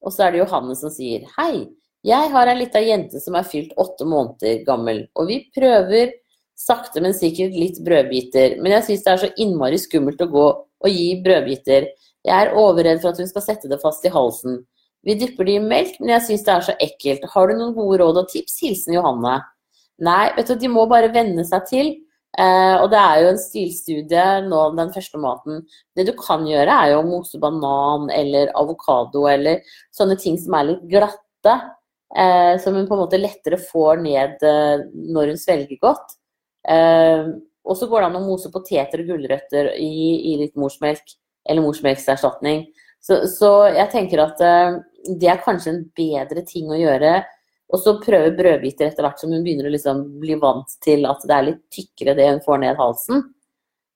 Og 0.00 0.14
så 0.14 0.24
er 0.24 0.32
det 0.32 0.40
Johanne 0.40 0.76
som 0.78 0.92
sier 0.94 1.26
Hei, 1.34 1.66
jeg 2.06 2.30
har 2.32 2.48
ei 2.48 2.56
lita 2.56 2.80
jente 2.80 3.20
som 3.20 3.36
er 3.36 3.44
fylt 3.44 3.74
åtte 3.80 4.06
måneder 4.08 4.62
gammel, 4.64 5.02
og 5.18 5.28
vi 5.28 5.42
prøver 5.52 6.14
sakte, 6.60 7.02
men 7.04 7.16
sikkert 7.16 7.56
litt 7.56 7.80
brødbiter. 7.84 8.56
Men 8.60 8.78
jeg 8.78 8.86
syns 8.86 9.04
det 9.04 9.12
er 9.12 9.22
så 9.24 9.30
innmari 9.40 9.80
skummelt 9.80 10.20
å 10.24 10.30
gå 10.32 10.46
og 10.56 10.88
gi 10.88 11.10
brødbiter. 11.24 11.90
Jeg 12.24 12.36
er 12.36 12.56
overredd 12.56 13.00
for 13.02 13.12
at 13.12 13.20
hun 13.20 13.28
skal 13.28 13.44
sette 13.44 13.68
det 13.68 13.80
fast 13.82 14.04
i 14.04 14.12
halsen. 14.12 14.60
Vi 15.06 15.16
dypper 15.16 15.48
det 15.48 15.56
i 15.56 15.64
melk, 15.64 15.96
men 16.00 16.14
jeg 16.16 16.26
syns 16.26 16.44
det 16.44 16.52
er 16.52 16.66
så 16.66 16.76
ekkelt. 16.84 17.24
Har 17.32 17.48
du 17.48 17.56
noen 17.56 17.74
gode 17.76 18.00
råd 18.02 18.20
og 18.22 18.30
tips? 18.32 18.58
Hilsen 18.64 18.96
Johanne. 18.98 19.38
Nei, 20.04 20.30
vet 20.36 20.48
du, 20.48 20.56
de 20.60 20.70
må 20.72 20.86
bare 20.90 21.12
venne 21.12 21.44
seg 21.48 21.66
til. 21.68 21.90
Eh, 22.38 22.76
og 22.78 22.86
det 22.92 23.00
er 23.00 23.22
jo 23.24 23.30
en 23.32 23.40
stilstudie 23.40 24.26
nå, 24.46 24.60
den 24.76 24.92
første 24.94 25.20
maten. 25.20 25.64
Det 25.96 26.06
du 26.08 26.12
kan 26.18 26.44
gjøre, 26.46 26.76
er 26.76 26.92
jo 26.92 27.00
å 27.00 27.08
mose 27.08 27.40
banan 27.42 28.08
eller 28.14 28.52
avokado 28.58 29.24
eller 29.28 29.64
sånne 29.96 30.16
ting 30.20 30.38
som 30.40 30.56
er 30.58 30.68
litt 30.70 30.86
glatte. 30.92 31.56
Eh, 32.10 32.54
som 32.62 32.74
hun 32.74 32.88
på 32.88 32.96
en 32.96 33.04
måte 33.04 33.20
lettere 33.20 33.60
får 33.62 34.00
ned 34.02 34.42
eh, 34.46 34.84
når 35.14 35.32
hun 35.32 35.40
svelger 35.40 35.80
godt. 35.82 36.16
Eh, 36.68 37.32
og 37.64 37.76
så 37.76 37.88
går 37.88 38.02
det 38.02 38.10
an 38.10 38.20
å 38.20 38.24
mose 38.24 38.50
poteter 38.52 39.02
og 39.02 39.12
gulrøtter 39.12 39.74
i, 39.78 39.90
i 40.32 40.36
litt 40.40 40.56
morsmelk 40.58 41.16
eller 41.48 41.64
morsmelkserstatning. 41.64 42.64
Så, 43.00 43.22
så, 43.32 43.50
jeg 43.72 43.88
tenker 43.94 44.20
at 44.20 44.40
uh, 44.44 44.80
det 45.06 45.28
er 45.32 45.44
kanskje 45.44 45.74
en 45.74 45.84
bedre 45.96 46.42
ting 46.46 46.70
å 46.70 46.78
gjøre. 46.78 47.20
Og 47.70 47.78
så 47.78 47.94
prøve 48.02 48.32
brødbiter 48.34 48.88
etter 48.88 49.06
hvert 49.06 49.20
som 49.22 49.30
hun 49.32 49.44
begynner 49.44 49.68
å 49.68 49.74
liksom 49.74 50.02
bli 50.22 50.36
vant 50.42 50.72
til 50.82 51.06
at 51.08 51.22
det 51.26 51.36
er 51.36 51.46
litt 51.46 51.60
tykkere 51.72 52.16
det 52.18 52.26
hun 52.32 52.42
får 52.44 52.64
ned 52.64 52.80
halsen. 52.80 53.22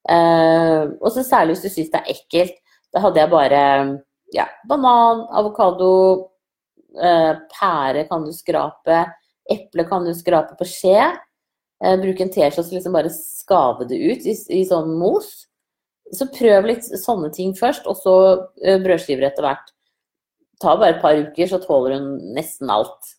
Uh, 0.05 0.95
og 1.01 1.09
så 1.15 1.25
særlig 1.25 1.57
hvis 1.57 1.65
du 1.65 1.73
syns 1.73 1.91
det 1.93 2.03
er 2.03 2.15
ekkelt. 2.15 2.61
Da 2.95 3.03
hadde 3.03 3.23
jeg 3.23 3.33
bare 3.33 3.63
ja, 4.35 4.47
banan, 4.71 5.25
avokado, 5.35 5.91
uh, 7.01 7.33
pære 7.57 8.07
kan 8.11 8.27
du 8.27 8.31
skrape, 8.37 9.01
eple 9.51 9.87
kan 9.89 10.07
du 10.07 10.15
skrape 10.15 10.55
på 10.61 10.69
skje. 10.71 11.09
Uh, 11.83 11.97
bruk 11.99 12.23
en 12.23 12.31
teskje 12.31 12.63
og 12.63 12.77
liksom 12.77 12.95
bare 12.95 13.11
skave 13.17 13.89
det 13.91 13.99
ut 13.99 14.31
i, 14.31 14.37
i 14.61 14.63
sånn 14.69 14.95
mos. 15.01 15.49
Så 16.15 16.29
prøv 16.31 16.69
litt 16.69 16.87
sånne 17.01 17.33
ting 17.35 17.57
først, 17.59 17.89
og 17.91 17.97
så 17.99 18.15
brødskiver 18.85 19.25
etter 19.27 19.43
hvert. 19.49 19.74
Tar 20.63 20.79
bare 20.81 20.97
et 20.97 21.03
par 21.03 21.19
uker, 21.19 21.51
så 21.51 21.61
tåler 21.63 21.99
hun 21.99 22.35
nesten 22.37 22.71
alt. 22.73 23.15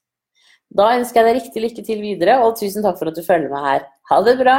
Da 0.76 0.90
ønsker 0.98 1.22
jeg 1.22 1.28
deg 1.28 1.38
riktig 1.40 1.64
lykke 1.64 1.86
til 1.88 2.02
videre, 2.04 2.40
og 2.44 2.58
tusen 2.60 2.84
takk 2.86 2.98
for 3.00 3.12
at 3.12 3.18
du 3.18 3.24
følger 3.26 3.52
meg 3.52 3.68
her. 3.70 3.86
Ha 4.12 4.22
det 4.26 4.38
bra! 4.42 4.58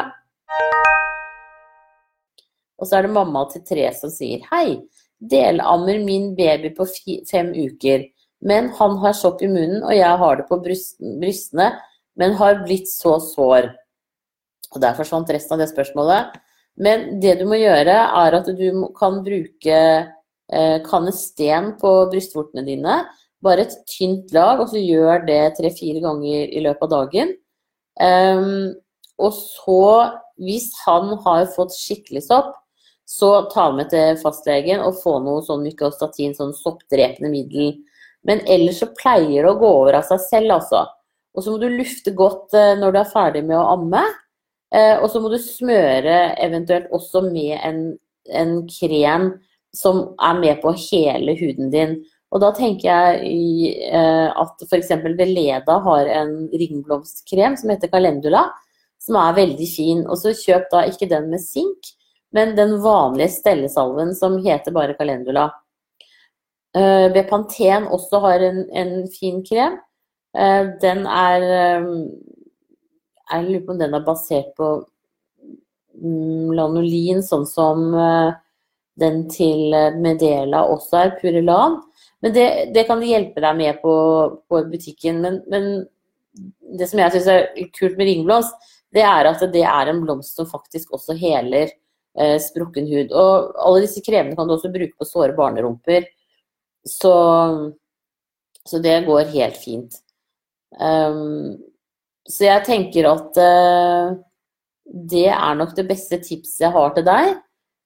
Og 2.77 2.89
så 2.89 2.99
er 2.99 3.07
det 3.07 3.15
mamma 3.15 3.47
til 3.51 3.65
tre 3.65 3.89
som 3.97 4.13
sier 4.13 4.45
Hei, 4.51 4.83
delammer 5.17 5.99
min 6.05 6.35
baby 6.37 6.75
på 6.77 6.87
fem 7.29 7.53
uker, 7.57 8.05
men 8.47 8.69
han 8.79 8.99
har 9.03 9.17
sopp 9.17 9.43
i 9.43 9.49
munnen, 9.51 9.83
og 9.83 9.95
jeg 9.97 10.21
har 10.23 10.41
det 10.41 10.49
på 10.51 10.61
brystene, 10.61 11.71
men 12.17 12.37
har 12.41 12.63
blitt 12.65 12.89
så 12.91 13.17
sår. 13.23 13.71
Og 14.75 14.83
der 14.83 14.97
forsvant 14.99 15.31
resten 15.33 15.57
av 15.57 15.63
det 15.63 15.71
spørsmålet. 15.73 16.37
Men 16.77 17.21
det 17.23 17.39
du 17.41 17.47
må 17.49 17.57
gjøre, 17.57 17.97
er 17.97 18.37
at 18.37 18.49
du 18.59 18.67
kan 18.99 19.23
bruke 19.25 19.79
eh, 20.53 20.79
kanesten 20.87 21.73
på 21.81 21.93
brystvortene 22.13 22.65
dine. 22.67 23.01
Bare 23.45 23.67
et 23.67 23.77
tynt 23.91 24.33
lag, 24.35 24.61
og 24.63 24.71
så 24.73 24.81
gjør 24.81 25.27
det 25.29 25.57
tre-fire 25.59 26.03
ganger 26.05 26.47
i 26.51 26.63
løpet 26.65 26.87
av 26.89 26.93
dagen. 26.95 27.35
Um, 27.97 28.75
og 29.23 29.33
så, 29.37 29.83
hvis 30.41 30.71
han 30.85 31.15
har 31.25 31.47
fått 31.55 31.77
skikkelig 31.77 32.27
sopp, 32.27 32.55
så 33.07 33.47
ta 33.53 33.69
med 33.73 33.93
til 33.93 34.19
fastlegen 34.19 34.83
og 34.83 34.99
få 34.99 35.21
noe 35.23 35.45
sånn 35.47 35.63
mykostatin, 35.65 36.35
sånn 36.35 36.57
soppdrepende 36.57 37.31
middel. 37.31 37.77
Men 38.27 38.43
ellers 38.51 38.81
så 38.83 38.91
pleier 38.99 39.47
det 39.47 39.53
å 39.53 39.59
gå 39.61 39.69
over 39.83 40.01
av 40.01 40.09
seg 40.09 40.23
selv, 40.25 40.57
altså. 40.59 40.83
Og 41.37 41.45
så 41.45 41.53
må 41.53 41.61
du 41.63 41.69
lufte 41.71 42.13
godt 42.17 42.57
eh, 42.57 42.75
når 42.81 42.95
du 42.95 42.99
er 43.01 43.13
ferdig 43.13 43.45
med 43.47 43.59
å 43.61 43.69
amme. 43.77 44.03
Eh, 44.75 44.97
og 44.99 45.07
så 45.13 45.21
må 45.23 45.31
du 45.31 45.39
smøre 45.39 46.35
eventuelt 46.43 46.91
også 46.97 47.23
med 47.29 47.55
en, 47.61 47.83
en 48.27 48.57
krem 48.73 49.31
som 49.77 50.03
er 50.23 50.39
med 50.41 50.61
på 50.63 50.73
hele 50.89 51.37
huden 51.39 51.73
din. 51.73 51.99
Og 52.35 52.43
da 52.43 52.51
tenker 52.57 52.89
jeg 52.89 53.29
i, 53.29 53.73
eh, 53.87 54.29
at 54.33 54.65
f.eks. 54.67 54.91
Veleda 55.05 55.79
har 55.85 56.11
en 56.21 56.33
ringblomstkrem 56.51 57.55
som 57.61 57.71
heter 57.73 57.93
Calendula, 57.93 58.49
som 59.01 59.21
er 59.21 59.37
veldig 59.37 59.69
fin. 59.71 60.03
Og 60.09 60.19
så 60.21 60.35
kjøp 60.37 60.67
da 60.73 60.87
ikke 60.91 61.09
den 61.13 61.31
med 61.33 61.45
sink, 61.45 61.93
men 62.35 62.57
den 62.59 62.77
vanlige 62.83 63.37
stellesalven 63.37 64.13
som 64.19 64.41
heter 64.45 64.75
bare 64.75 64.97
Calendula. 64.99 65.51
Bepanten 67.15 67.87
også 67.89 68.19
har 68.21 68.43
en, 68.45 68.59
en 68.77 69.07
fin 69.09 69.39
krem. 69.47 69.79
Uh, 70.37 70.69
den 70.83 71.07
er 71.07 71.81
um, 71.81 72.11
Jeg 73.31 73.45
lurer 73.45 73.63
på 73.65 73.73
om 73.73 73.79
den 73.79 73.95
er 73.97 74.05
basert 74.05 74.51
på 74.59 74.67
um, 75.97 76.53
lanolin, 76.53 77.23
sånn 77.25 77.47
som 77.49 77.95
uh, 77.97 78.37
den 79.01 79.27
til 79.33 79.75
Medela 80.01 80.65
også 80.73 81.03
er, 81.03 81.15
Purelan. 81.21 81.81
Men 82.25 82.33
det, 82.35 82.47
det 82.75 82.87
kan 82.89 83.01
de 83.01 83.11
hjelpe 83.11 83.43
deg 83.45 83.59
med 83.59 83.81
på, 83.83 83.95
på 84.49 84.63
butikken. 84.71 85.21
Men, 85.25 85.43
men, 85.53 85.69
det 86.77 86.89
som 86.91 87.01
jeg 87.01 87.15
syns 87.15 87.29
er 87.33 87.47
kult 87.77 87.97
med 87.97 88.11
ringblomst, 88.11 88.73
det 88.93 89.05
er 89.05 89.29
at 89.29 89.43
det 89.53 89.63
er 89.65 89.91
en 89.91 90.03
blomst 90.05 90.37
som 90.37 90.49
faktisk 90.49 90.93
også 90.97 91.17
heler 91.17 91.71
eh, 92.19 92.37
sprukken 92.43 92.89
hud. 92.91 93.13
Og 93.13 93.57
alle 93.61 93.85
disse 93.87 94.03
kremene 94.05 94.37
kan 94.37 94.49
du 94.49 94.57
også 94.57 94.73
bruke 94.73 94.97
på 94.99 95.09
såre 95.09 95.37
barnerumper. 95.37 96.09
Så, 96.87 97.15
så 98.69 98.83
det 98.85 98.99
går 99.09 99.33
helt 99.33 99.57
fint. 99.59 99.97
Um, 100.77 101.57
så 102.29 102.49
jeg 102.49 102.67
tenker 102.67 103.09
at 103.09 103.39
uh, 103.41 104.17
det 104.85 105.29
er 105.33 105.59
nok 105.59 105.73
det 105.77 105.87
beste 105.89 106.19
tipset 106.23 106.67
jeg 106.67 106.75
har 106.75 106.95
til 106.95 107.07
deg. 107.07 107.33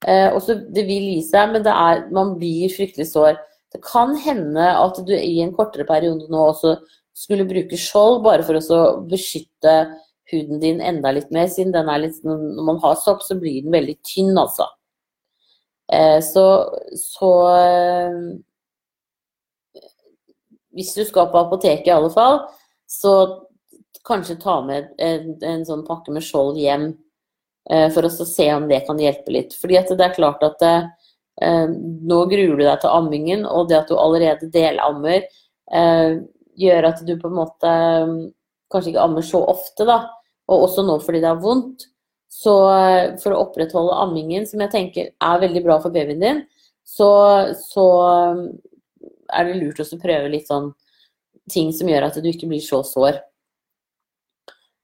Uh, 0.06 0.32
også, 0.32 0.56
det 0.72 0.86
vil 0.88 1.10
gi 1.14 1.20
seg, 1.28 1.52
men 1.52 1.66
er, 1.68 2.06
man 2.14 2.36
blir 2.40 2.72
fryktelig 2.72 3.10
sår. 3.10 3.36
Det 3.70 3.82
kan 3.84 4.16
hende 4.18 4.64
at 4.74 4.98
du 5.06 5.12
i 5.14 5.40
en 5.44 5.52
kortere 5.54 5.86
periode 5.86 6.26
nå 6.32 6.46
også 6.50 6.78
skulle 7.16 7.48
bruke 7.48 7.78
skjold 7.78 8.22
bare 8.24 8.44
for 8.46 8.58
å 8.58 8.84
beskytte 9.10 9.74
huden 10.30 10.60
din 10.62 10.80
enda 10.80 11.12
litt 11.14 11.30
mer, 11.34 11.48
siden 11.50 11.74
den 11.74 11.90
er 11.90 12.04
litt 12.04 12.22
Når 12.24 12.62
man 12.66 12.78
har 12.82 12.96
sopp, 12.98 13.22
så 13.22 13.36
blir 13.38 13.64
den 13.64 13.74
veldig 13.74 13.96
tynn, 14.06 14.36
altså. 14.38 14.68
Eh, 15.90 16.20
så, 16.22 16.44
så 16.96 17.30
eh, 17.50 18.18
Hvis 20.70 20.94
du 20.94 21.02
skal 21.04 21.30
på 21.32 21.40
apoteket 21.42 21.90
i 21.90 21.94
alle 21.94 22.12
fall, 22.14 22.44
så 22.86 23.14
kanskje 24.06 24.38
ta 24.40 24.60
med 24.64 24.94
en, 25.02 25.34
en 25.42 25.64
sånn 25.66 25.82
pakke 25.86 26.14
med 26.14 26.24
skjold 26.24 26.58
hjem 26.58 26.92
eh, 27.68 27.88
for 27.92 28.06
å 28.06 28.12
se 28.12 28.48
om 28.54 28.68
det 28.70 28.84
kan 28.86 29.00
hjelpe 29.00 29.34
litt. 29.34 29.56
Fordi 29.58 29.82
det 29.90 30.06
er 30.06 30.16
klart 30.16 30.46
at 30.46 30.64
nå 31.40 32.16
gruer 32.28 32.58
du 32.58 32.62
deg 32.66 32.82
til 32.82 32.92
ammingen, 32.92 33.46
og 33.48 33.70
det 33.70 33.78
at 33.78 33.88
du 33.88 33.94
allerede 33.96 34.50
delammer, 34.52 35.22
gjør 36.60 36.88
at 36.90 37.00
du 37.06 37.14
på 37.16 37.30
en 37.30 37.36
måte 37.38 37.70
kanskje 38.68 38.90
ikke 38.90 39.04
ammer 39.06 39.24
så 39.24 39.40
ofte, 39.48 39.86
da 39.88 40.02
og 40.50 40.66
også 40.66 40.84
nå 40.86 40.98
fordi 41.04 41.22
det 41.22 41.30
er 41.30 41.40
vondt. 41.42 41.86
Så 42.30 42.54
eh, 42.70 43.16
for 43.22 43.34
å 43.34 43.44
opprettholde 43.46 43.96
ammingen, 44.04 44.46
som 44.46 44.62
jeg 44.62 44.72
tenker 44.74 45.10
er 45.10 45.42
veldig 45.42 45.64
bra 45.64 45.80
for 45.82 45.94
babyen 45.94 46.22
din, 46.22 46.44
så, 46.86 47.10
så 47.58 47.86
eh, 48.06 48.44
er 49.34 49.48
det 49.48 49.58
lurt 49.58 49.82
å 49.82 49.98
prøve 50.00 50.30
litt 50.30 50.50
sånn 50.50 50.70
ting 51.50 51.72
som 51.74 51.90
gjør 51.90 52.06
at 52.06 52.20
du 52.22 52.28
ikke 52.30 52.48
blir 52.50 52.62
så 52.62 52.84
sår. 52.86 53.18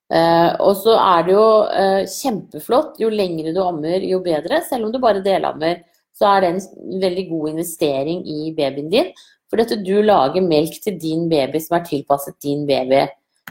Eh, 0.06 0.50
og 0.62 0.76
så 0.78 0.94
er 1.02 1.24
det 1.26 1.34
jo 1.34 1.46
eh, 1.66 2.02
kjempeflott. 2.10 2.96
Jo 3.02 3.10
lengre 3.10 3.54
du 3.54 3.60
ammer, 3.64 4.04
jo 4.06 4.20
bedre. 4.24 4.62
Selv 4.68 4.88
om 4.88 4.94
du 4.94 5.00
bare 5.02 5.24
delammer, 5.24 5.82
så 6.16 6.30
er 6.30 6.44
det 6.44 6.50
en 6.52 7.00
veldig 7.02 7.26
god 7.30 7.52
investering 7.54 8.22
i 8.24 8.52
babyen 8.56 8.90
din. 8.92 9.12
Fordi 9.50 9.66
at 9.66 9.84
du 9.86 9.94
lager 10.02 10.42
melk 10.42 10.80
til 10.82 10.98
din 10.98 11.28
baby 11.30 11.60
som 11.62 11.78
er 11.78 11.86
tilpasset 11.86 12.38
din 12.42 12.64
baby. 12.68 13.04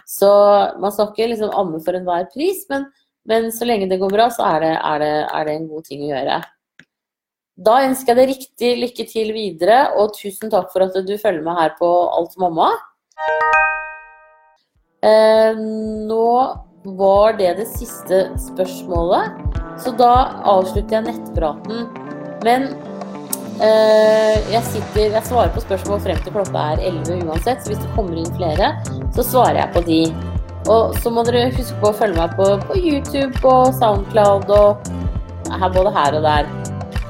Så 0.06 0.30
man 0.82 0.92
skal 0.92 1.12
ikke 1.12 1.32
liksom 1.32 1.54
amme 1.56 1.80
for 1.84 1.98
enhver 1.98 2.28
pris, 2.34 2.66
men, 2.70 2.86
men, 3.26 3.48
så 3.52 3.66
lenge 3.66 3.88
det 3.90 4.00
går 4.02 4.12
bra, 4.12 4.28
så 4.30 4.46
er 4.54 4.60
det, 4.62 4.74
er, 4.76 5.00
det, 5.02 5.14
er 5.34 5.48
det, 5.48 5.56
en 5.56 5.70
god 5.72 5.88
ting 5.88 6.04
å 6.06 6.12
gjøre. 6.12 6.42
Da 7.66 7.78
ønsker 7.88 8.12
jeg 8.12 8.20
deg 8.20 8.34
riktig 8.34 8.74
lykke 8.82 9.08
til 9.10 9.32
videre, 9.34 9.80
og 9.96 10.14
tusen 10.18 10.52
takk 10.52 10.70
for 10.74 10.86
at 10.86 11.00
du 11.08 11.16
følger 11.18 11.46
med 11.46 11.58
her 11.58 11.74
på 11.80 11.90
Alt 12.20 12.38
mamma. 12.42 12.70
Eh, 15.06 15.62
nå 16.10 16.28
var 16.98 17.38
det 17.40 17.54
det 17.60 17.68
siste 17.70 18.26
spørsmålet, 18.42 19.40
så 19.82 19.94
da 19.98 20.14
avslutter 20.56 21.00
jeg 21.00 21.08
nettpraten. 21.12 21.88
Men 22.46 22.70
Eh, 23.56 24.52
jeg, 24.52 24.62
sitter, 24.68 25.14
jeg 25.14 25.24
svarer 25.24 25.52
på 25.56 25.62
spørsmål 25.64 26.02
frem 26.04 26.18
til 26.26 26.34
klokka 26.36 26.64
er 26.74 26.82
11 26.90 27.22
uansett, 27.24 27.62
så 27.64 27.72
hvis 27.72 27.80
det 27.80 27.92
kommer 27.96 28.18
inn 28.20 28.34
flere, 28.36 28.74
så 29.16 29.24
svarer 29.24 29.62
jeg 29.62 29.72
på 29.76 29.84
de. 29.88 30.00
Og 30.66 30.98
så 31.00 31.12
må 31.14 31.24
dere 31.24 31.54
huske 31.54 31.78
på 31.80 31.92
å 31.92 31.96
følge 31.96 32.20
meg 32.20 32.36
på, 32.36 32.50
på 32.68 32.80
YouTube, 32.82 33.40
og 33.48 33.72
Soundcloud 33.80 34.52
og 34.52 34.90
her, 35.54 35.70
både 35.72 35.96
her 35.96 36.20
og 36.20 36.28
der. 36.28 36.52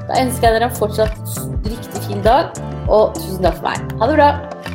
Da 0.05 0.21
ønsker 0.21 0.51
jeg 0.51 0.59
dere 0.59 0.69
en 0.69 0.77
fortsatt 0.77 1.17
riktig 1.65 2.05
fin 2.05 2.21
dag, 2.25 2.53
og 2.85 3.17
tusen 3.17 3.41
takk 3.47 3.57
for 3.57 3.71
meg. 3.71 3.97
Ha 3.97 4.11
det 4.11 4.19
bra! 4.21 4.74